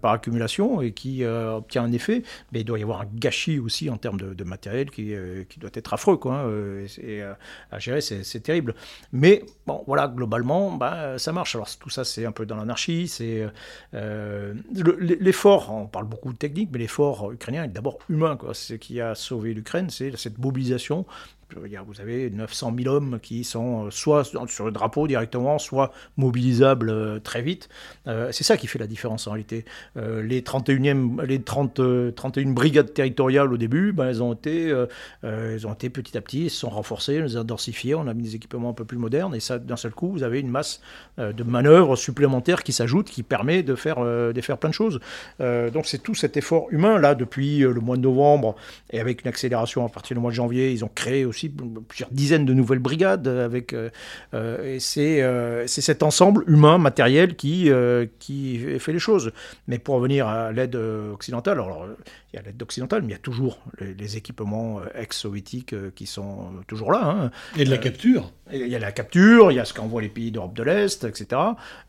[0.00, 2.22] par accumulation et qui obtient un effet.
[2.52, 5.14] Mais il doit y avoir un gâchis aussi en termes de, matériel qui,
[5.48, 6.16] qui doit être affreux.
[6.16, 7.36] Quoi, hein,
[7.70, 8.74] à gérer, c'est terrible.
[9.12, 11.54] Mais bon, voilà, globalement, bah, ça marche.
[11.54, 13.08] Alors tout ça, c'est un peu dans l'anarchie.
[13.08, 13.46] C'est
[13.92, 15.72] l'effort.
[15.72, 18.36] On parle beaucoup de technique, mais l'effort ukrainien est d'abord humain.
[18.36, 18.54] quoi.
[18.54, 21.06] C'est ce qui a sauvé l'Ukraine, c'est cette mobilisation.
[21.86, 26.90] Vous avez 900 000 hommes qui sont euh, soit sur le drapeau directement, soit mobilisables
[26.90, 27.68] euh, très vite.
[28.06, 29.64] Euh, c'est ça qui fait la différence en réalité.
[29.96, 34.74] Les 31e, les 30, euh, 31 brigades territoriales au début, ben, elles ont été,
[35.22, 38.14] elles ont été petit à petit, elles se sont renforcées, elles ont densifiées, on a
[38.14, 40.48] mis des équipements un peu plus modernes, et ça, d'un seul coup, vous avez une
[40.48, 40.80] masse
[41.18, 45.00] de manœuvres supplémentaires qui s'ajoutent, qui permet de faire, de faire plein de choses.
[45.40, 48.56] Donc c'est tout cet effort humain là depuis le mois de novembre,
[48.90, 51.82] et avec une accélération à partir du mois de janvier, ils ont créé aussi aussi
[51.88, 53.28] plusieurs dizaines de nouvelles brigades.
[53.28, 57.70] Avec, et c'est cet ensemble humain, matériel, qui,
[58.18, 59.32] qui fait les choses.
[59.66, 61.86] Mais pour revenir à l'aide occidentale, alors
[62.32, 66.50] il y a l'aide occidentale, mais il y a toujours les, équipements ex-soviétiques qui sont
[66.66, 67.04] toujours là.
[67.04, 67.30] Hein.
[67.56, 70.08] Et de la capture Il y a la capture, il y a ce qu'envoient les
[70.08, 71.40] pays d'Europe de l'Est, etc.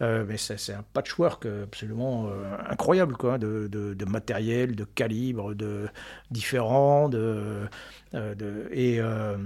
[0.02, 2.30] mais c'est un patchwork absolument
[2.70, 5.88] incroyable quoi, de, de, matériel, de calibre, de
[6.32, 7.66] différents, de, euh,
[8.14, 9.38] de et euh,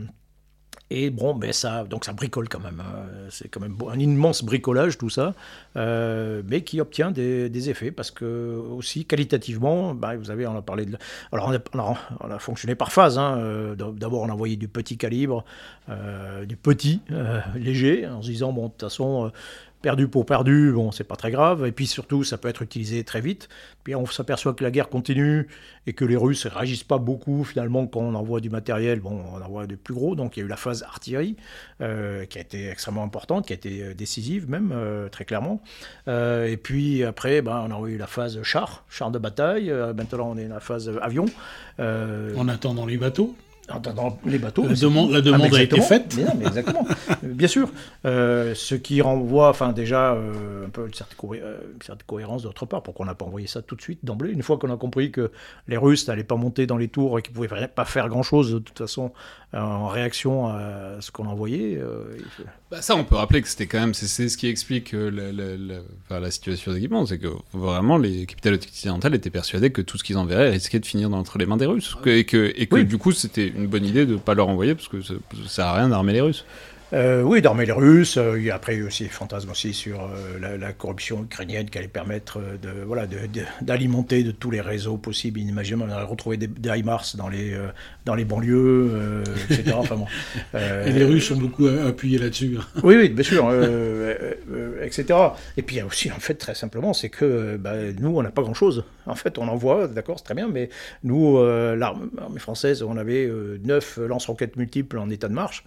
[0.89, 2.79] et bon, ben ça, donc ça bricole quand même.
[2.79, 3.07] Hein.
[3.29, 5.33] C'est quand même un immense bricolage tout ça,
[5.75, 10.61] euh, mais qui obtient des, effets parce que aussi qualitativement, ben, vous avez, on a
[10.61, 10.97] parlé de,
[11.33, 13.17] alors on a, on a, fonctionné par phase.
[13.17, 13.75] Hein.
[13.75, 15.43] D'abord, on a envoyé du petit calibre,
[16.45, 17.01] du petit
[17.55, 19.31] léger, en se disant bon, de toute façon,
[19.81, 21.65] perdu pour perdu, bon, c'est pas très grave.
[21.65, 23.49] Et puis surtout, ça peut être utilisé très vite.
[23.83, 25.47] Puis on s'aperçoit que la guerre continue
[25.85, 28.99] et que les Russes ne réagissent pas beaucoup finalement quand on envoie du matériel.
[28.99, 30.15] Bon, on envoie du plus gros.
[30.15, 31.35] Donc il y a eu la phase artillerie
[31.81, 35.61] euh, qui a été extrêmement importante, qui a été euh, décisive même, euh, très clairement.
[36.07, 39.71] et puis après, ben, on a eu la phase char, char de bataille.
[39.95, 41.25] maintenant, on est dans la phase avion.
[41.79, 43.35] en attendant les bateaux
[43.67, 44.65] dans les bateaux.
[44.67, 46.17] La demande, la demande a été faite.
[46.37, 46.85] Mais exactement,
[47.23, 47.69] bien sûr.
[48.05, 52.81] Euh, ce qui renvoie, enfin déjà, euh, un peu une certaine, euh, cohérence d'autre part.
[52.83, 54.31] Pourquoi on n'a pas envoyé ça tout de suite d'emblée?
[54.31, 55.31] Une fois qu'on a compris que
[55.67, 58.53] les Russes n'allaient pas monter dans les tours et qu'ils ne pouvaient pas faire grand-chose
[58.53, 59.11] de toute façon
[59.53, 61.79] en réaction à ce qu'on a envoyé.
[62.69, 65.31] Bah ça, on peut rappeler que c'était quand même, c'est ce qui explique la,
[66.19, 70.03] la, situation des équipements, c'est que vraiment les capitales occidentales étaient persuadées que tout ce
[70.03, 72.97] qu'ils enverraient risquait de finir entre les mains des Russes, et que, et que du
[72.97, 75.65] coup c'était une bonne idée de ne pas leur envoyer parce que ça, ça sert
[75.65, 76.45] à rien d'armer les Russes.
[76.93, 78.15] Euh, oui, d'armer les Russes.
[78.15, 81.77] Euh, il y a après aussi des fantasmes aussi sur euh, la, corruption ukrainienne qui
[81.77, 83.05] allait permettre de voilà
[83.61, 85.91] d'alimenter de, tous les réseaux possibles, inimaginables.
[85.91, 87.57] On a retrouvé des, des HIMARS dans les
[88.05, 89.73] dans les banlieues, etc.
[89.75, 90.07] enfin, bon,
[90.85, 92.57] Et les Russes ont beaucoup appuyé là-dessus.
[92.59, 92.65] Hein.
[92.83, 93.51] oui, oui, bien sûr,
[94.81, 95.19] etc.
[95.57, 98.21] Et puis il y a aussi en fait très simplement, c'est que bah, nous on
[98.21, 98.85] n'a pas grand-chose.
[99.05, 100.69] En fait, on envoie, d'accord, c'est très bien, mais
[101.03, 101.37] nous
[101.75, 103.29] l'armée française, on avait
[103.63, 105.63] neuf lance-roquettes multiples en état de marche.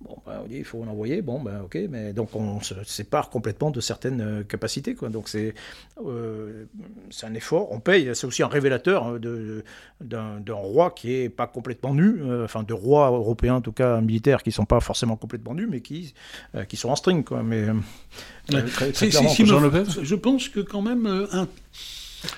[0.00, 2.72] Bon, ben, on dit il faut en envoyer, bon, ben ok, mais donc on se
[2.84, 5.08] sépare complètement de certaines euh, capacités, quoi.
[5.08, 5.54] Donc c'est
[6.06, 6.66] euh,
[7.10, 9.64] c'est un effort, on paye, c'est aussi un révélateur hein, de,
[10.00, 14.00] d'un, roi qui est pas complètement nu, euh, enfin de rois européens en tout cas
[14.00, 16.14] militaires qui sont pas forcément complètement nus, mais qui,
[16.68, 17.42] qui sont en string, quoi.
[17.42, 17.66] Mais
[18.46, 21.48] très, très clairement, je pense que quand même un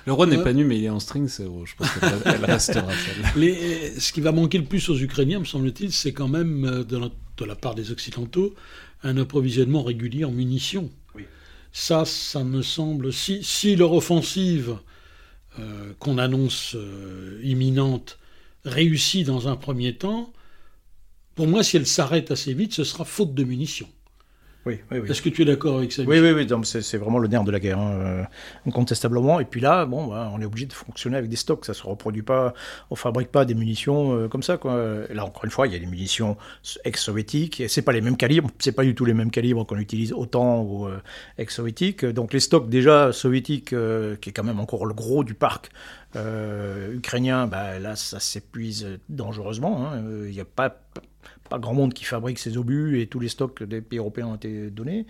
[0.06, 2.86] le roi n'est pas nu, mais il est en string, je pense qu'elle restera
[3.34, 7.08] ce qui va manquer le plus aux Ukrainiens, me semble-t-il, c'est quand même de la
[7.44, 8.54] de la part des Occidentaux
[9.02, 10.90] un approvisionnement régulier en munitions.
[11.72, 14.78] Ça, ça me semble, si, si leur offensive
[15.60, 18.18] euh, qu'on annonce euh, imminente
[18.64, 20.32] réussit dans un premier temps,
[21.36, 23.88] pour moi, si elle s'arrête assez vite, ce sera faute de munitions.
[24.66, 25.10] Oui, oui, oui.
[25.10, 26.46] Est-ce que tu es d'accord avec ça Oui, oui, oui.
[26.64, 28.24] C'est vraiment le nerf de la guerre, hein, euh,
[28.66, 29.40] incontestablement.
[29.40, 31.64] Et puis là, bon, bah, on est obligé de fonctionner avec des stocks.
[31.64, 32.52] Ça se reproduit pas.
[32.90, 34.78] On fabrique pas des munitions euh, comme ça, quoi.
[35.08, 36.36] là, encore une fois, il y a des munitions
[36.84, 37.62] ex-soviétiques.
[37.68, 38.50] C'est pas les mêmes calibres.
[38.58, 41.00] C'est pas du tout les mêmes calibres qu'on utilise autant ou euh,
[41.38, 42.04] ex-soviétiques.
[42.04, 43.70] Donc les stocks déjà soviétiques,
[44.20, 45.70] qui est quand même encore le gros du parc
[46.92, 49.86] ukrainien, bah, là, ça s'épuise dangereusement.
[49.86, 50.02] Hein.
[50.26, 50.76] Il n'y a pas
[51.50, 54.36] pas grand monde qui fabrique ces obus et tous les stocks des pays européens ont
[54.36, 55.04] été donnés.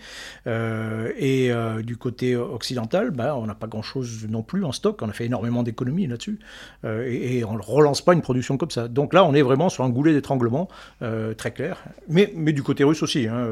[0.46, 5.00] Euh, et euh, du côté occidental, bah, on n'a pas grand-chose non plus en stock.
[5.02, 6.40] On a fait énormément d'économies là-dessus.
[6.84, 8.88] Euh, et, on ne relance pas une production comme ça.
[8.88, 10.68] Donc là, on est vraiment sur un goulet d'étranglement
[11.36, 11.84] très clair.
[12.08, 13.28] Mais, mais du côté russe aussi.
[13.28, 13.46] Hein,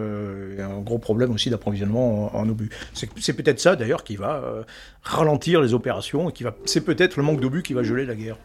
[0.59, 2.71] un gros problème aussi d'approvisionnement en, obus.
[2.95, 4.65] C'est peut-être ça d'ailleurs qui va
[5.03, 6.31] ralentir les opérations.
[6.31, 6.33] et
[6.65, 8.39] C'est peut-être le manque d'obus qui va geler la guerre.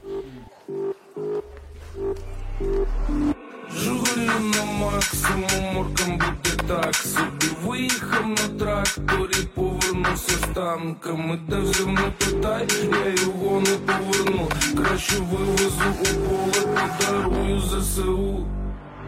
[4.56, 12.12] На максимум моркам буде так собі виїхав на тракторі, повернувся з танками, де взяв не
[12.18, 12.68] питай,
[13.06, 14.50] я його не поверну.
[14.78, 18.48] Краще вивезу у поле, подарую ЗСУ.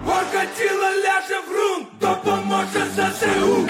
[0.07, 3.67] Орка тіло ляже в грунт, допоможе ЗСУ.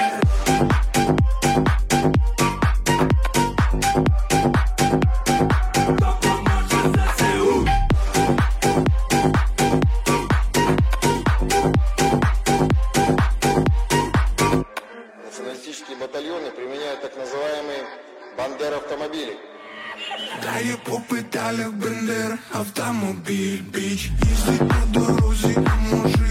[21.36, 26.25] Педалях бендер, автомобіль, біч, їздить по дорозі, а може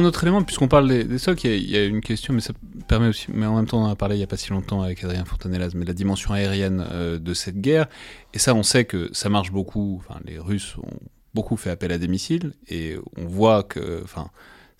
[0.00, 2.52] Un, autre élément, puisqu'on parle des, des stocks, il y, a une question, mais ça
[2.88, 4.50] permet aussi, mais en même temps on en a parlé il n'y a pas si
[4.50, 6.84] longtemps avec Adrien Fontanelas, mais la dimension aérienne
[7.18, 7.88] de cette guerre,
[8.34, 11.00] et ça on sait que ça marche beaucoup, enfin les Russes ont
[11.34, 14.30] beaucoup fait appel à des missiles, et on voit que, enfin,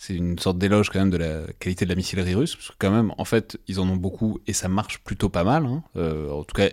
[0.01, 2.75] c'est une sorte d'éloge quand même de la qualité de la missilerie russe, parce que
[2.79, 5.67] quand même, en fait, ils en ont beaucoup et ça marche plutôt pas mal.
[5.67, 5.83] Hein.
[5.97, 6.71] Euh, en tout cas,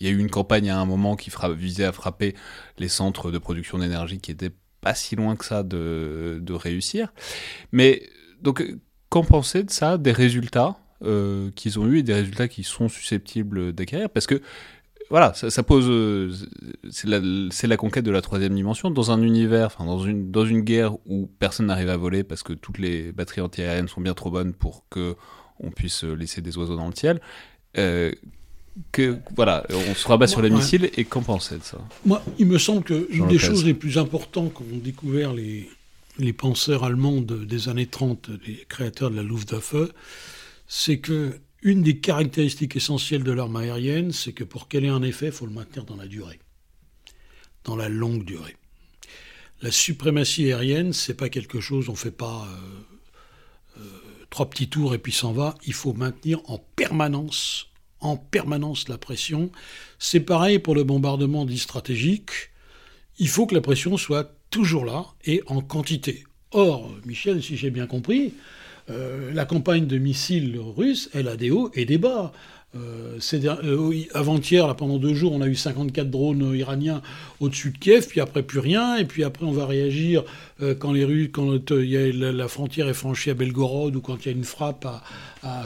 [0.00, 2.34] il y a eu une campagne à un moment qui visait à frapper
[2.78, 7.12] les centres de production d'énergie qui étaient pas si loin que ça de, réussir.
[7.72, 8.02] Mais
[8.42, 8.64] donc,
[9.08, 12.88] qu'en pensez de ça, des résultats euh, qu'ils ont eu et des résultats qui sont
[12.88, 14.10] susceptibles d'acquérir?
[14.10, 14.40] Parce que
[15.10, 16.48] voilà, ça, pose.
[16.90, 20.60] C'est la, conquête de la troisième dimension dans un univers, enfin dans une, dans une
[20.60, 24.30] guerre où personne n'arrive à voler parce que toutes les batteries antiaériennes sont bien trop
[24.30, 25.16] bonnes pour que
[25.58, 27.20] on puisse laisser des oiseaux dans le ciel.
[27.76, 28.12] Euh,
[28.92, 31.78] que voilà, on se rabat sur les missiles et qu'en pensez de ça?
[32.04, 35.68] Moi, il me semble que une des choses les plus importantes qu'ont découvert les,
[36.18, 39.74] les penseurs allemands des années 30, les créateurs de la Luftwaffe,
[40.66, 45.02] c'est que une des caractéristiques essentielles de l'arme aérienne, c'est que pour qu'elle ait un
[45.02, 46.40] effet, il faut le maintenir dans la durée,
[47.64, 48.56] dans la longue durée.
[49.62, 53.82] La suprématie aérienne, c'est pas quelque chose, on fait pas euh, euh,
[54.30, 55.54] trois petits tours et puis s'en va.
[55.66, 57.69] Il faut maintenir en permanence,
[58.00, 59.50] en permanence la pression.
[59.98, 62.50] C'est pareil pour le bombardement dit stratégique.
[63.18, 66.24] Il faut que la pression soit toujours là et en quantité.
[66.52, 68.34] Or, Michel, si j'ai bien compris,
[68.90, 72.32] euh, la campagne de missiles russes, elle a des hauts et des bas.
[72.76, 77.02] Euh, euh, avant-hier, pendant deux jours, on a eu 54 drones iraniens
[77.40, 80.24] au-dessus de Kiev, puis après plus rien, et puis après on va réagir
[80.78, 84.36] quand les Russes, quand la, frontière est franchie à Belgorod ou quand il y a
[84.36, 84.86] une frappe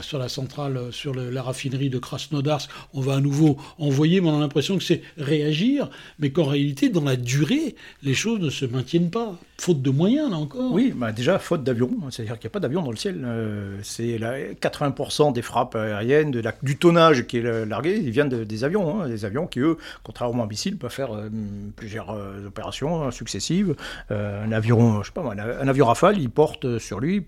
[0.01, 4.37] sur la centrale, sur la raffinerie de Krasnodarsk, on va à nouveau envoyer, mais on
[4.37, 8.65] a l'impression que c'est réagir, mais qu'en réalité, dans la durée, les choses ne se
[8.65, 10.71] maintiennent pas faute de moyens, là encore.
[10.73, 11.89] Oui, bah déjà, faute d'avions.
[12.09, 13.21] C'est-à-dire qu'il n'y a pas d'avions dans le ciel.
[13.23, 18.63] Euh, c'est 80% des frappes aériennes, de du tonnage qui est largué, ils viennent des
[18.63, 19.01] avions.
[19.01, 19.07] Hein.
[19.07, 21.29] des avions qui, eux, contrairement à un missile, peuvent faire euh,
[21.75, 23.75] plusieurs euh, opérations successives.
[24.09, 27.23] un avion, je sais pas un, avion Rafale, il porte sur lui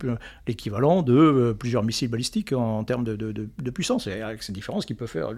[0.47, 4.07] l'équivalent de plusieurs missiles balistiques en, termes de, puissance.
[4.07, 5.29] Et avec ces différences, qui peut faire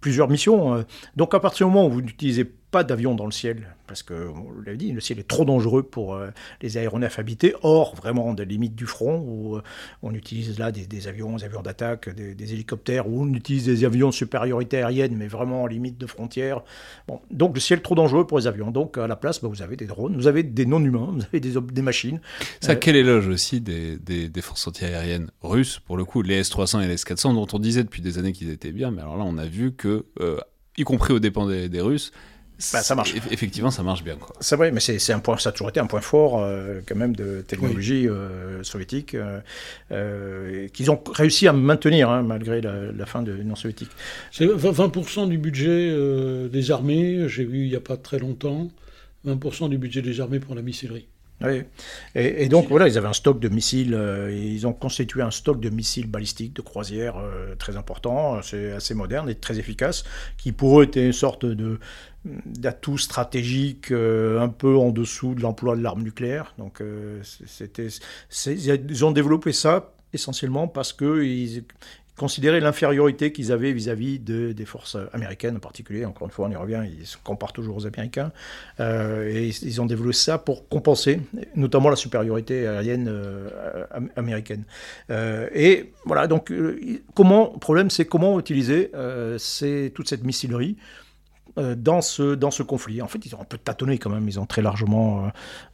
[0.00, 0.84] plusieurs missions.
[1.16, 4.28] Donc, à partir du moment où vous n'utilisez pas d'avions dans le ciel, parce que,
[4.28, 6.28] on l'avait dit, le ciel est trop dangereux pour euh,
[6.60, 9.62] les aéronefs habités, hors vraiment des limites du front, où euh,
[10.02, 14.10] on utilise là des, avions, des avions d'attaque, des, hélicoptères, où on utilise des avions
[14.10, 16.62] de supériorité aérienne, mais vraiment en limite de frontières.
[17.06, 18.70] Bon, donc le ciel est trop dangereux pour les avions.
[18.70, 21.40] Donc à la place, bah, vous avez des drones, vous avez des non-humains, vous avez
[21.40, 22.20] des, des machines.
[22.60, 26.86] Ça, quel éloge aussi des, des, forces antiaériennes russes, pour le coup, les S-300 et
[26.86, 29.38] les S-400, dont on disait depuis des années qu'ils étaient bien, mais alors là, on
[29.38, 30.38] a vu que, euh,
[30.76, 32.12] y compris aux dépens des Russes,
[32.72, 33.14] bah, ça marche.
[33.30, 34.18] Effectivement, ça marche bien.
[34.40, 36.96] C'est vrai, mais c'est un point, ça a toujours été un point fort euh, quand
[36.96, 39.16] même de technologie euh, soviétique
[39.92, 43.90] euh, qu'ils ont réussi à maintenir hein, malgré la, fin de l'Union soviétique.
[44.32, 45.94] C'est 20% du budget
[46.48, 48.68] des armées, j'ai vu il n'y a pas très longtemps,
[49.26, 51.06] 20% du budget des armées pour la missilerie.
[52.14, 53.98] Et, donc voilà, ils avaient un stock de missiles,
[54.32, 57.14] ils ont constitué un stock de missiles balistiques de croisière
[57.58, 60.04] très important, assez moderne et très efficace,
[60.36, 61.78] qui pour eux était une sorte de,
[62.24, 66.54] d'atouts stratégiques euh, un peu en dessous de l'emploi de l'arme nucléaire.
[66.58, 67.22] Donc, euh,
[68.46, 71.64] ils ont développé ça essentiellement parce qu'ils
[72.18, 76.04] considéraient l'infériorité qu'ils avaient vis-à-vis de, des forces américaines en particulier.
[76.04, 78.32] Encore une fois, on y revient, ils se comparent toujours aux Américains.
[78.80, 81.20] Euh, et ils ont développé ça pour compenser,
[81.54, 83.10] notamment la supériorité aérienne
[84.16, 84.64] américaine.
[85.10, 86.52] et voilà, donc,
[87.14, 88.90] comment, le problème, c'est comment utiliser
[89.94, 91.07] toute cette missilerie euh,
[91.76, 93.02] dans ce, dans ce conflit.
[93.02, 95.28] En fait, ils ont un peu tâtonné quand même, ils ont très largement euh,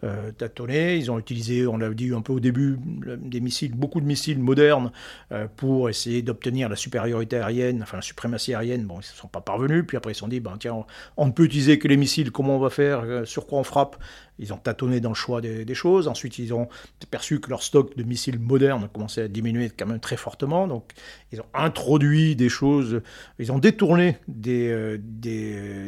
[0.05, 0.97] euh, tâtonné.
[0.97, 2.79] Ils ont utilisé, on l'a dit un peu au début,
[3.19, 4.91] des missiles, beaucoup de missiles modernes
[5.57, 8.85] pour essayer d'obtenir la supériorité aérienne, enfin la suprématie aérienne.
[8.85, 9.85] Bon, ils ne sont pas parvenus.
[9.87, 10.85] Puis après, ils se sont dit, ben, tiens,
[11.17, 13.97] on, ne peut utiliser que les missiles, comment on va faire, sur quoi on frappe?
[14.39, 16.09] Ils ont tâtonné dans le choix des, choses.
[16.09, 16.69] Ensuite, ils ont
[17.11, 20.67] perçu que leur stock de missiles modernes commençait à diminuer quand même très fortement.
[20.67, 20.93] Donc,
[21.33, 23.01] ils ont introduit des choses,
[23.39, 24.99] ils ont détourné des, euh,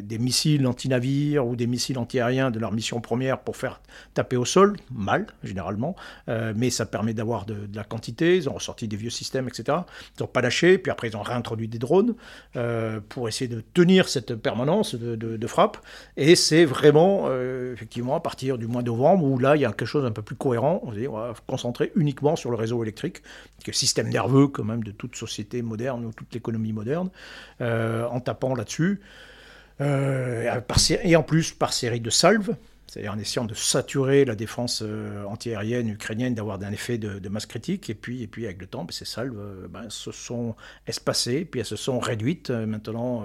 [0.02, 3.80] des missiles anti-navires ou des missiles anti-aériens de leur mission première pour faire
[4.14, 5.96] taper au sol, mal généralement,
[6.28, 8.36] euh, mais ça permet d'avoir de, la quantité.
[8.36, 9.78] Ils ont ressorti des vieux systèmes, etc.
[10.18, 12.14] Ils n'ont pas lâché, puis après, ils ont réintroduit des drones
[12.56, 15.78] euh, pour essayer de tenir cette permanence de, de, frappe.
[16.16, 17.30] Et c'est vraiment,
[17.72, 20.10] effectivement, à partir du mois de novembre, où là, il y a quelque chose un
[20.10, 20.82] peu plus cohérent.
[20.84, 23.22] On va concentrer uniquement sur le réseau électrique,
[23.58, 27.10] qui est le système nerveux quand même de toute société moderne ou toute l'économie moderne,
[27.60, 29.00] euh, en tapant là-dessus.
[29.80, 30.60] Euh,
[31.02, 32.54] et en plus par série de salves,
[32.86, 37.46] c'est-à-dire en essayant de saturer la défense euh, antiaérienne ukrainienne, d'avoir un effet de, masse
[37.46, 37.90] critique.
[37.90, 39.32] Et puis, et puis avec le temps, ben, ces salles
[39.70, 40.54] ben, se sont
[40.86, 42.50] espacées, puis elles se sont réduites.
[42.50, 43.24] Euh, maintenant,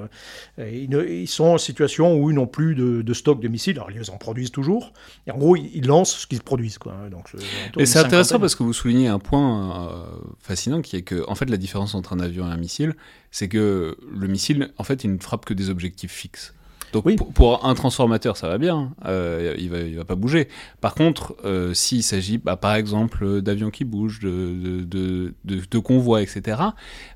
[0.60, 3.78] euh, ils, sont en situation où ils n'ont plus de, stock de missiles.
[3.78, 4.94] Alors, ils en produisent toujours.
[5.28, 6.80] Et en gros, ils, lancent ce qu'ils produisent.
[6.80, 6.96] Quoi.
[7.12, 7.30] Donc,
[7.78, 10.08] et c'est intéressant parce que vous soulignez un point
[10.40, 12.96] fascinant qui est que, en fait, la différence entre un avion et un missile,
[13.30, 16.54] c'est que le missile, en fait, il ne frappe que des objectifs fixes.
[16.92, 20.48] Donc pour, un transformateur, ça va bien, euh, il, va, il va pas bouger.
[20.82, 26.22] Par contre, euh, s'il s'agit bah, par exemple d'avions qui bougent, de, de, de, convois,
[26.22, 26.62] etc.,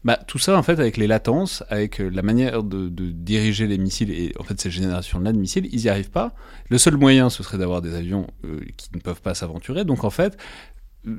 [0.03, 4.11] bah, tout ça en fait avec les latences, avec la manière de, diriger les missiles
[4.11, 6.33] et en fait ces générations-là de missiles, ils n'y arrivent pas.
[6.69, 9.83] Le seul moyen, ce serait d'avoir des avions euh, qui ne peuvent pas s'aventurer.
[9.83, 10.37] Donc en fait,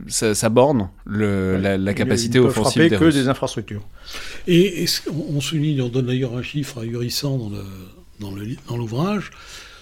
[0.09, 3.87] ça, borne le, la, capacité offensive des que des infrastructures.
[4.49, 4.87] Et,
[5.31, 7.63] on souligne, on donne d'ailleurs un chiffre ahurissant dans le,
[8.19, 9.31] dans l'ouvrage,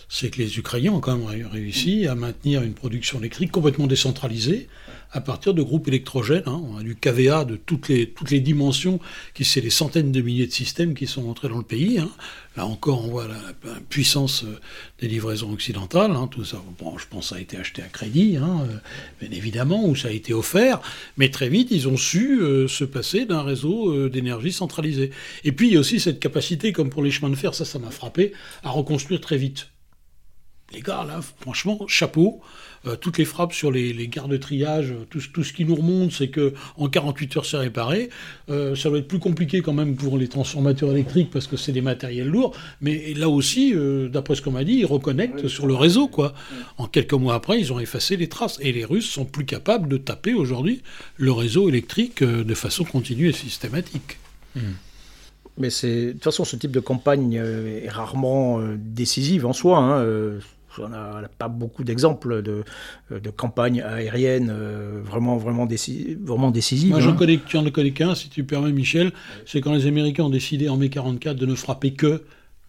[0.08, 4.68] c'est que les Ukrainiens ont quand même réussi à maintenir une production électrique complètement décentralisée
[5.14, 6.42] à partir de groupes électrogènes.
[6.46, 6.60] Hein.
[6.68, 8.98] On a du KVA de toutes les, toutes les dimensions,
[9.32, 12.00] qui c'est des centaines de milliers de systèmes qui sont entrés dans le pays.
[12.00, 12.10] Hein.
[12.56, 14.58] Là encore, on voit la, puissance euh,
[15.00, 16.10] des livraisons occidentales.
[16.10, 16.28] Hein.
[16.28, 18.40] Tout ça, bon, je pense, ça a été acheté à crédit, euh,
[19.20, 20.80] bien évidemment, ou ça a été offert.
[21.16, 25.10] Mais très vite, ils ont su euh, se passer d'un réseau d'énergie centralisé.
[25.44, 27.64] Et puis, il y a aussi cette capacité, comme pour les chemins de fer, ça,
[27.64, 28.32] ça m'a frappé,
[28.64, 29.68] à reconstruire très vite.
[30.74, 32.42] Les gars, là, franchement, chapeau.
[32.86, 35.74] Euh, toutes les frappes sur les, les gares de triage, tout, tout, ce qui nous
[35.74, 38.10] remonte, c'est que en 48 heures, c'est réparé.
[38.50, 41.72] Euh, ça va être plus compliqué quand même pour les transformateurs électriques parce que c'est
[41.72, 42.54] des matériels lourds.
[42.82, 46.08] Mais là aussi, euh, d'après ce qu'on m'a dit, ils reconnectent sur le réseau.
[46.08, 46.34] quoi.
[46.76, 48.58] En quelques mois après, ils ont effacé les traces.
[48.60, 50.82] Et les Russes sont plus capables de taper aujourd'hui
[51.16, 54.18] le réseau électrique de façon continue et systématique.
[54.54, 54.74] Hmm.
[55.56, 59.78] Mais c'est de toute façon ce type de campagne est rarement décisive en soi.
[59.78, 60.40] Hein.
[60.78, 62.64] On n'a pas beaucoup d'exemples de,
[63.10, 66.90] de campagnes aériennes euh, vraiment, vraiment, vraiment décisives.
[66.90, 67.16] Moi, j'en hein.
[67.16, 69.12] connais, en connais qu'un, si tu permets, Michel.
[69.46, 72.22] C'est quand les Américains ont décidé en mai 44 de ne frapper que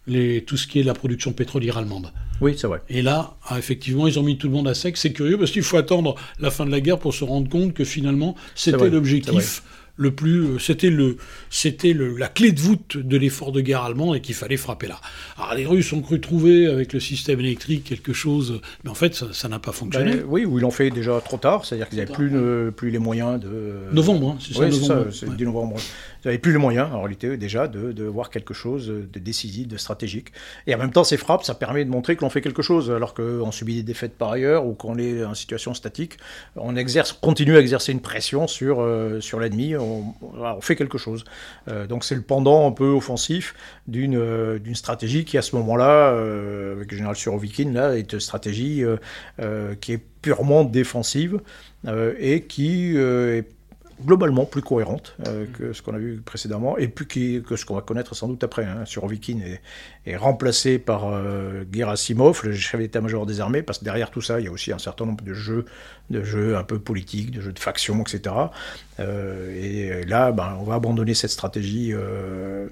[0.06, 2.12] les, tout ce qui est la production pétrolière allemande.
[2.40, 2.82] Oui, c'est vrai.
[2.88, 4.96] Et là, ah, effectivement, ils ont mis tout le monde à sec.
[4.96, 7.74] C'est curieux parce qu'il faut attendre la fin de la guerre pour se rendre compte
[7.74, 9.62] que finalement, c'était l'objectif
[9.96, 11.16] le plus, euh, c'était le,
[11.50, 15.00] c'était la clé de voûte de l'effort de guerre allemand et qu'il fallait frapper là.
[15.38, 19.14] Alors les Russes ont cru trouver avec le système électrique quelque chose, mais en fait
[19.14, 20.16] ça n'a pas fonctionné.
[20.16, 22.30] Ben, oui, ou ils l'ont fait déjà trop tard, c'est-à-dire qu'ils n'avaient plus,
[22.72, 23.74] plus les moyens de.
[23.92, 24.64] Novembre, hein, c'est ça.
[24.64, 25.76] Oui, c'est ça, novembre.
[26.24, 29.68] Ils n'avaient plus les moyens, en réalité, déjà, de, de, voir quelque chose de décisif,
[29.68, 30.32] de stratégique.
[30.66, 32.90] Et en même temps, ces frappes, ça permet de montrer que l'on fait quelque chose,
[32.90, 36.18] alors qu'on subit des défaites par ailleurs ou qu'on est en situation statique.
[36.56, 41.24] On exerce, continue à exercer une pression sur, euh, sur l'ennemi on, fait quelque chose.
[41.68, 43.54] Euh, donc c'est le pendant un peu offensif
[43.86, 48.12] d'une euh, d'une stratégie qui à ce moment-là, euh, avec le général Surovikin, là, est
[48.12, 48.84] une stratégie
[49.80, 51.40] qui est purement défensive
[52.18, 53.48] et qui est
[54.04, 55.16] globalement plus cohérente
[55.54, 58.42] que ce qu'on a vu précédemment et plus que ce qu'on va connaître sans doute
[58.44, 58.64] après.
[58.64, 58.84] Hein.
[58.84, 59.60] Surovikin est,
[60.06, 64.40] est remplacé par euh, Gerasimov, le chef d'état-major des armées, parce que derrière tout ça,
[64.40, 65.64] il y a aussi un certain nombre de jeux,
[66.10, 68.34] de jeux un peu politiques, de jeux de factions, etc.
[68.98, 72.68] Euh, et là, ben, on va abandonner cette stratégie euh,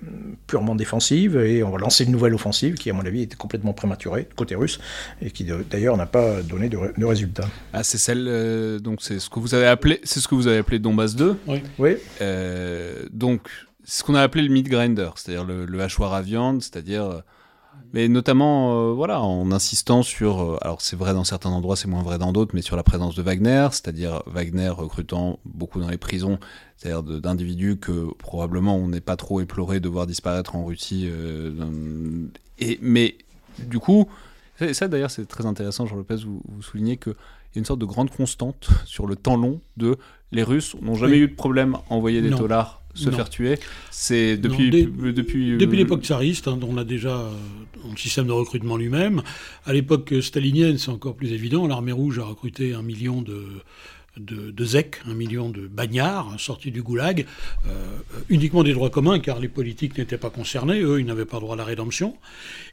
[0.47, 3.72] purement défensive et on va lancer une nouvelle offensive qui, à mon avis, était complètement
[3.72, 4.81] prématurée côté russe
[5.20, 7.49] et qui d'ailleurs n'a pas donné de, résultats.
[7.72, 10.59] Ah, c'est celle, donc c'est ce que vous avez appelé, c'est ce que vous avez
[10.59, 11.37] appelé Donbass 2.
[11.47, 11.62] Oui.
[11.79, 11.97] oui.
[13.12, 13.49] donc
[13.85, 17.20] ce qu'on a appelé le meat grinder, c'est-à-dire le, hachoir à viande, c'est-à-dire, euh,
[17.95, 21.86] mais notamment, euh, voilà, en insistant sur, euh, alors c'est vrai dans certains endroits, c'est
[21.86, 25.88] moins vrai dans d'autres, mais sur la présence de Wagner, c'est-à-dire Wagner recrutant beaucoup dans
[25.88, 26.40] les prisons,
[26.76, 31.09] c'est-à-dire d'individus que probablement on n'est pas trop éploré de voir disparaître en Russie.
[32.59, 33.16] et, mais
[33.61, 34.09] du coup,
[34.72, 37.80] ça d'ailleurs c'est très intéressant, Jean Lopez, vous, vous soulignez que y a une sorte
[37.80, 39.97] de grande constante sur le temps long de
[40.32, 43.59] les Russes n'ont jamais eu de problème à envoyer des dollars se faire tuer.
[43.90, 47.32] C'est depuis, depuis, euh, depuis l'époque tsariste, hein, on a déjà euh,
[47.91, 49.22] le système de recrutement lui-même.
[49.64, 51.66] À l'époque stalinienne, c'est encore plus évident.
[51.66, 53.45] L'armée rouge a recruté un million de,
[54.18, 57.26] de, ZEC, un million de bagnards sortis du goulag,
[57.66, 57.70] euh,
[58.28, 61.55] uniquement des droits communs, car les politiques n'étaient pas concernés, eux, ils n'avaient pas droit
[61.55, 62.16] à la rédemption.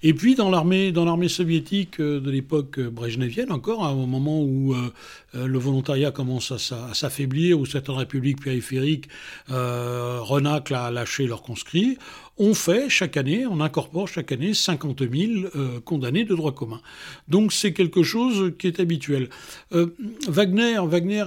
[0.04, 4.42] Et puis dans l'armée, dans l'armée soviétique euh, de l'époque brejnevienne, encore, hein, au moment
[4.42, 4.92] où euh,
[5.34, 9.08] le volontariat commence à, s'affaiblir, où certaines républiques périphériques
[9.48, 11.98] renaclent à lâcher leurs conscrits,
[12.42, 16.82] on fait chaque année, on incorpore chaque année 50 000 euh, condamnés de droit commun.
[17.28, 19.30] Donc c'est quelque chose qui est habituel.
[19.74, 19.96] Euh,
[20.28, 21.26] Wagner, Wagner,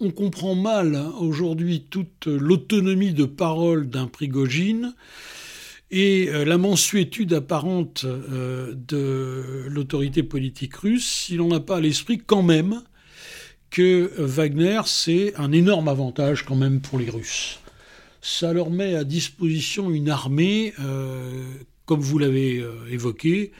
[0.00, 4.94] on, comprend mal hein, aujourd'hui toute l'autonomie de parole d'un Prigogine
[5.90, 12.42] et la mensuétude apparente de l'autorité politique russe si l'on n'a pas à l'esprit quand
[12.42, 12.82] même
[13.70, 17.60] que Wagner, c'est un énorme avantage quand même pour les Russes.
[18.26, 20.72] Ça leur met à disposition une armée,
[21.84, 23.52] comme vous l'avez évoqué,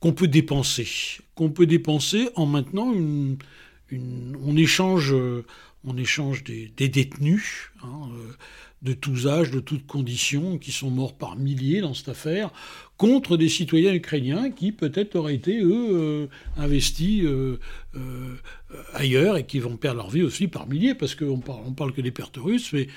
[0.00, 0.88] qu'on peut dépenser,
[1.36, 3.38] qu'on peut dépenser en maintenant une,
[4.44, 5.14] on échange,
[5.84, 8.32] on échange des, détenus hein, euh,
[8.82, 12.50] de tous âges, de toutes conditions, qui sont morts par milliers dans cette affaire,
[12.96, 17.58] contre des citoyens ukrainiens qui peut-être auraient été, eux, euh, investis euh,
[18.92, 21.92] ailleurs et qui vont perdre leur vie aussi par milliers, parce qu'on parle, on parle
[21.92, 22.88] que des pertes russes, mais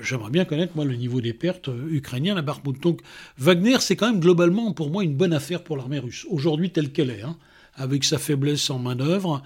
[0.00, 2.80] j'aimerais bien connaître, moi, le niveau des pertes ukrainiennes à Bakhmut.
[2.80, 3.00] Donc,
[3.38, 6.92] Wagner, c'est quand même globalement, pour moi, une bonne affaire pour l'armée russe, aujourd'hui telle
[6.92, 7.36] qu'elle est, hein,
[7.76, 9.42] avec sa faiblesse en main-d'œuvre.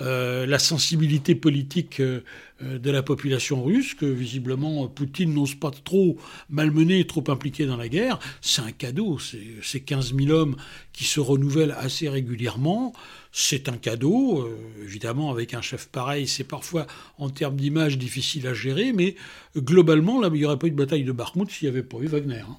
[0.00, 2.22] Euh, la sensibilité politique euh,
[2.62, 6.16] euh, de la population russe, que visiblement Poutine n'ose pas trop
[6.48, 9.18] malmener trop impliquer dans la guerre, c'est un cadeau.
[9.62, 10.56] C'est 15 000 hommes
[10.92, 12.94] qui se renouvellent assez régulièrement.
[13.32, 14.48] C'est un cadeau.
[14.82, 16.86] évidemment, avec un chef pareil, c'est parfois,
[17.18, 19.14] en termes d'image, difficile à gérer, mais
[19.56, 21.96] globalement, là, il n'y aurait pas eu de bataille de Bakhmut s'il n'y avait pas
[21.98, 22.40] eu Wagner.
[22.40, 22.56] Hein.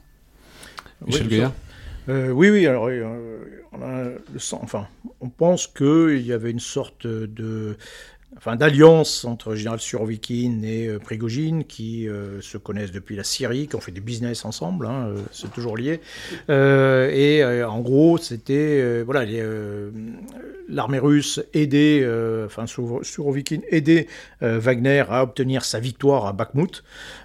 [1.05, 1.51] Michel
[2.09, 4.19] euh, oui, oui, alors euh, on, a le
[4.53, 4.87] enfin,
[5.21, 7.77] on pense qu'il y avait une sorte de,
[8.37, 13.67] enfin, d'alliance entre général Surovikin et euh, Prigogine, qui euh, se connaissent depuis la Syrie,
[13.67, 16.01] qui ont fait du business ensemble, hein, euh, c'est toujours lié.
[16.49, 19.25] et en gros, c'était voilà,
[20.69, 22.07] l'armée russe aidait,
[22.45, 24.07] enfin Surovikin aidait
[24.41, 26.83] Wagner à obtenir sa victoire à Bakhmut.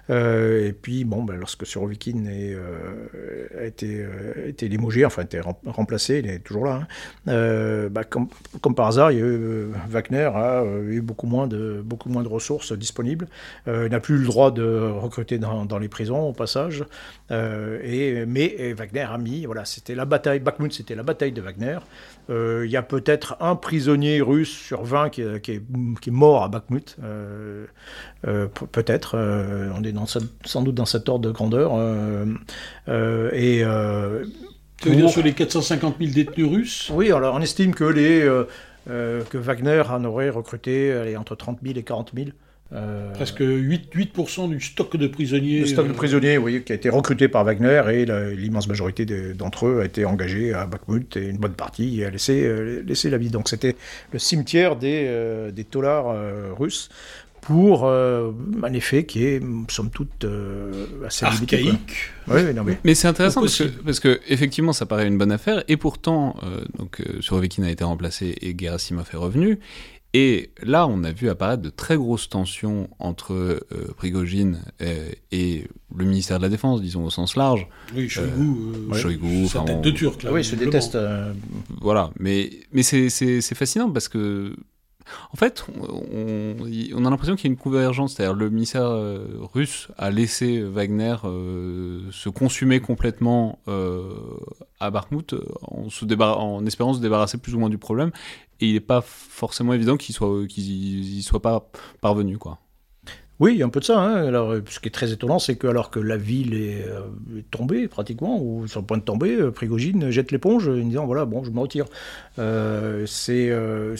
[0.09, 6.39] Et puis, bon, ben, lorsque Surovikin a, été, limogé, enfin, a été remplacé, il est
[6.39, 6.87] toujours là,
[7.27, 8.29] hein, bah, comme,
[8.75, 11.83] par hasard, il y a eu, Wagner a eu beaucoup moins de,
[12.27, 13.27] ressources disponibles.
[13.67, 16.83] Euh, il n'a plus le droit de recruter dans, les prisons, au passage.
[17.31, 21.79] Euh, mais Wagner a mis, voilà, c'était la bataille, Bakhmut, c'était la bataille de Wagner.
[22.29, 26.43] Euh, il y a peut-être un prisonnier russe sur 20 qui, est, qui est, mort
[26.43, 26.97] à Bakhmut.
[28.23, 29.17] peut-être.
[29.75, 31.73] on est sans doute dans cet ordre de grandeur.
[33.33, 33.63] et.
[34.77, 36.91] tu veux dire sur les 450 000 détenus russes?
[36.93, 38.27] Oui, alors on estime que les
[38.89, 42.29] euh, que Wagner en aurait recruté allez, entre 30 000 et 40 000.
[42.71, 45.61] Euh, Presque 8%, 8 du stock de prisonniers.
[45.61, 49.05] Le stock de euh, prisonniers, oui, qui a été recruté par Wagner et l'immense majorité
[49.33, 53.17] d'entre eux a été engagée à Bakhmut et une bonne partie a laissé, laissé la
[53.17, 53.29] vie.
[53.29, 53.75] Donc c'était
[54.11, 56.15] le cimetière des, des taulards
[56.57, 56.89] russes
[57.41, 58.31] pour euh,
[58.63, 62.11] un effet qui est, somme toute, euh, assez archaïque.
[62.83, 66.35] mais, c'est intéressant parce que, parce que, effectivement, ça paraît une bonne affaire, et pourtant,
[66.43, 69.59] euh, donc, Surovikin a été remplacé et Gerasimov est revenu.
[70.13, 73.59] Et là, on a vu apparaître de très grosses tensions entre
[73.95, 74.63] Prigogine
[75.31, 77.67] et, le ministère de la Défense, disons au sens large.
[77.95, 78.91] Oui, Shoigu.
[78.93, 80.33] Shoigu, enfin, tête de Turc, là.
[80.33, 80.97] Oui, se déteste.
[81.79, 84.55] Voilà, mais, mais c'est fascinant parce que
[85.31, 89.89] en fait, on, a l'impression qu'il y a une convergence, c'est-à-dire le ministère euh, russe
[89.97, 94.13] a laissé Wagner euh, se consumer complètement euh,
[94.79, 98.11] à Bakhmut en, espérant se débarrasser plus ou moins du problème,
[98.59, 100.45] et il n'est pas forcément évident qu'il soit
[101.21, 101.69] soit pas
[102.01, 102.59] parvenu quoi.
[103.39, 103.99] Oui, il y a un peu de ça.
[103.99, 104.27] Hein.
[104.27, 107.01] Alors, euh, ce qui est très étonnant, c'est que alors que la ville est, euh,
[107.51, 111.23] tombée pratiquement, ou sur le point de tomber, euh, Prigogine jette l'éponge en disant voilà,
[111.23, 111.85] bon, je me retire.
[112.35, 113.45] c'est,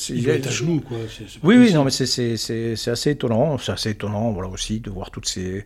[0.10, 0.98] il être à genoux, quoi.
[1.44, 2.34] oui, oui, non, mais c'est
[2.92, 3.58] assez étonnant.
[3.58, 5.66] C'est assez étonnant, voilà aussi, de voir toutes ces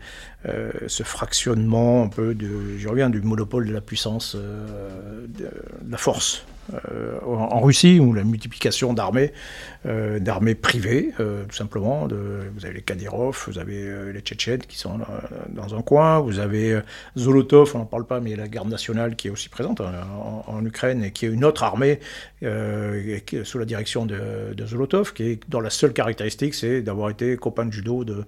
[0.88, 5.50] ce fractionnement un peu de, je reviens du monopole de la puissance, de
[5.90, 9.34] la force euh, en Russie, où la multiplication d'armées,
[9.86, 12.08] euh, d'armées privées, euh, tout simplement.
[12.08, 15.00] Vous avez les Kadyrov, vous avez les Tchétchènes qui sont
[15.50, 16.80] dans un coin, vous avez
[17.18, 21.04] Zolotov, on n'en parle pas, mais la garde nationale qui est aussi présente en, Ukraine
[21.04, 22.00] et qui est une autre armée
[22.42, 27.66] sous la direction de, Zolotov, qui est, dont la seule caractéristique, c'est d'avoir été copain
[27.66, 28.24] de judo, de,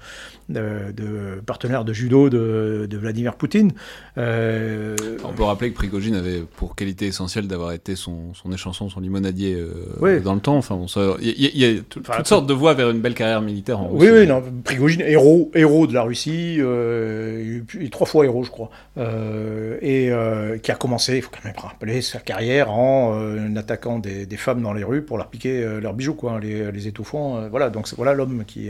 [1.46, 3.72] partenaire de judo de, Vladimir Poutine.
[4.18, 9.00] On peut rappeler que Prigogine avait pour qualité essentielle d'avoir été son son, échanson, son
[9.00, 10.58] limonadier euh, dans le temps.
[10.58, 10.80] Enfin,
[11.22, 14.10] il y, a, toutes sortes de voies vers une belle carrière militaire en Russie.
[14.10, 17.62] Oui, oui, non, Prigogine, héros, héros de la Russie, euh,
[17.92, 20.12] trois fois héros, je crois, euh, et
[20.60, 24.74] qui a commencé, il faut quand même rappeler, sa carrière en attaquant des, femmes dans
[24.74, 27.48] les rues pour leur piquer leurs bijoux, quoi, les, les étouffant.
[27.50, 28.70] voilà, donc voilà l'homme qui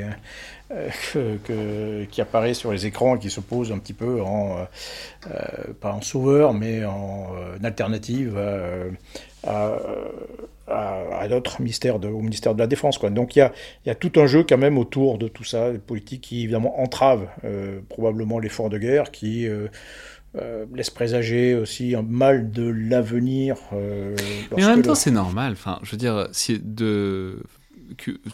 [1.14, 4.68] que, qui apparaît sur les écrans et qui se pose un petit peu en,
[5.80, 7.30] pas en sauveur, mais en
[7.64, 8.38] alternative
[9.44, 9.78] à,
[10.68, 12.98] à, d'autres ministères de, au ministère de la Défense.
[12.98, 13.10] Quoi.
[13.10, 13.52] Donc il y a,
[13.86, 17.28] y a, tout un jeu quand même autour de tout ça, politique qui évidemment entrave
[17.44, 19.68] euh, probablement l'effort de guerre, qui euh,
[20.74, 23.58] laisse présager aussi un mal de l'avenir.
[24.56, 25.54] Mais en même temps, c'est normal.
[25.54, 27.44] Enfin, je veux dire, si de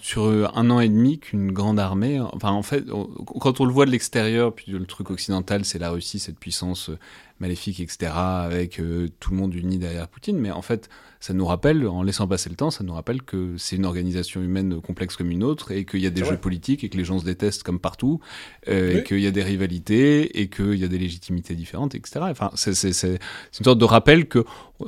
[0.02, 2.20] sur un an et demi qu'une grande armée.
[2.20, 2.86] Enfin, en fait,
[3.26, 6.90] quand on le voit de l'extérieur, puis le truc occidental, c'est la Russie, cette puissance
[7.42, 8.82] maléfique, etc., avec
[9.20, 10.38] tout le monde uni derrière Poutine.
[10.38, 10.90] Mais en fait,
[11.22, 14.42] ça nous rappelle, en laissant passer le temps, ça nous rappelle que c'est une organisation
[14.42, 17.06] humaine complexe comme une autre et qu'il y a des jeux politiques et que les
[17.06, 18.20] gens se détestent comme partout,
[18.68, 22.22] euh, et qu'il y a des rivalités et qu'il y a des légitimités différentes, etc.
[22.24, 22.74] Enfin, c'est
[23.04, 23.20] une
[23.64, 24.86] sorte de rappel que euh,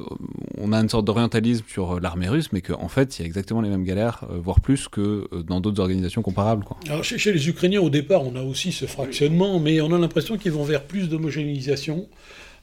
[0.57, 3.27] on a une sorte d'orientalisme sur l'armée russe, mais qu'en en fait, il y a
[3.27, 6.63] exactement les mêmes galères, euh, voire plus que dans d'autres organisations comparables.
[6.63, 6.79] Quoi.
[6.89, 10.39] Alors, chez, les Ukrainiens, au départ, on a aussi ce fractionnement, mais on a l'impression
[10.39, 12.07] qu'ils vont vers plus d'homogénéisation,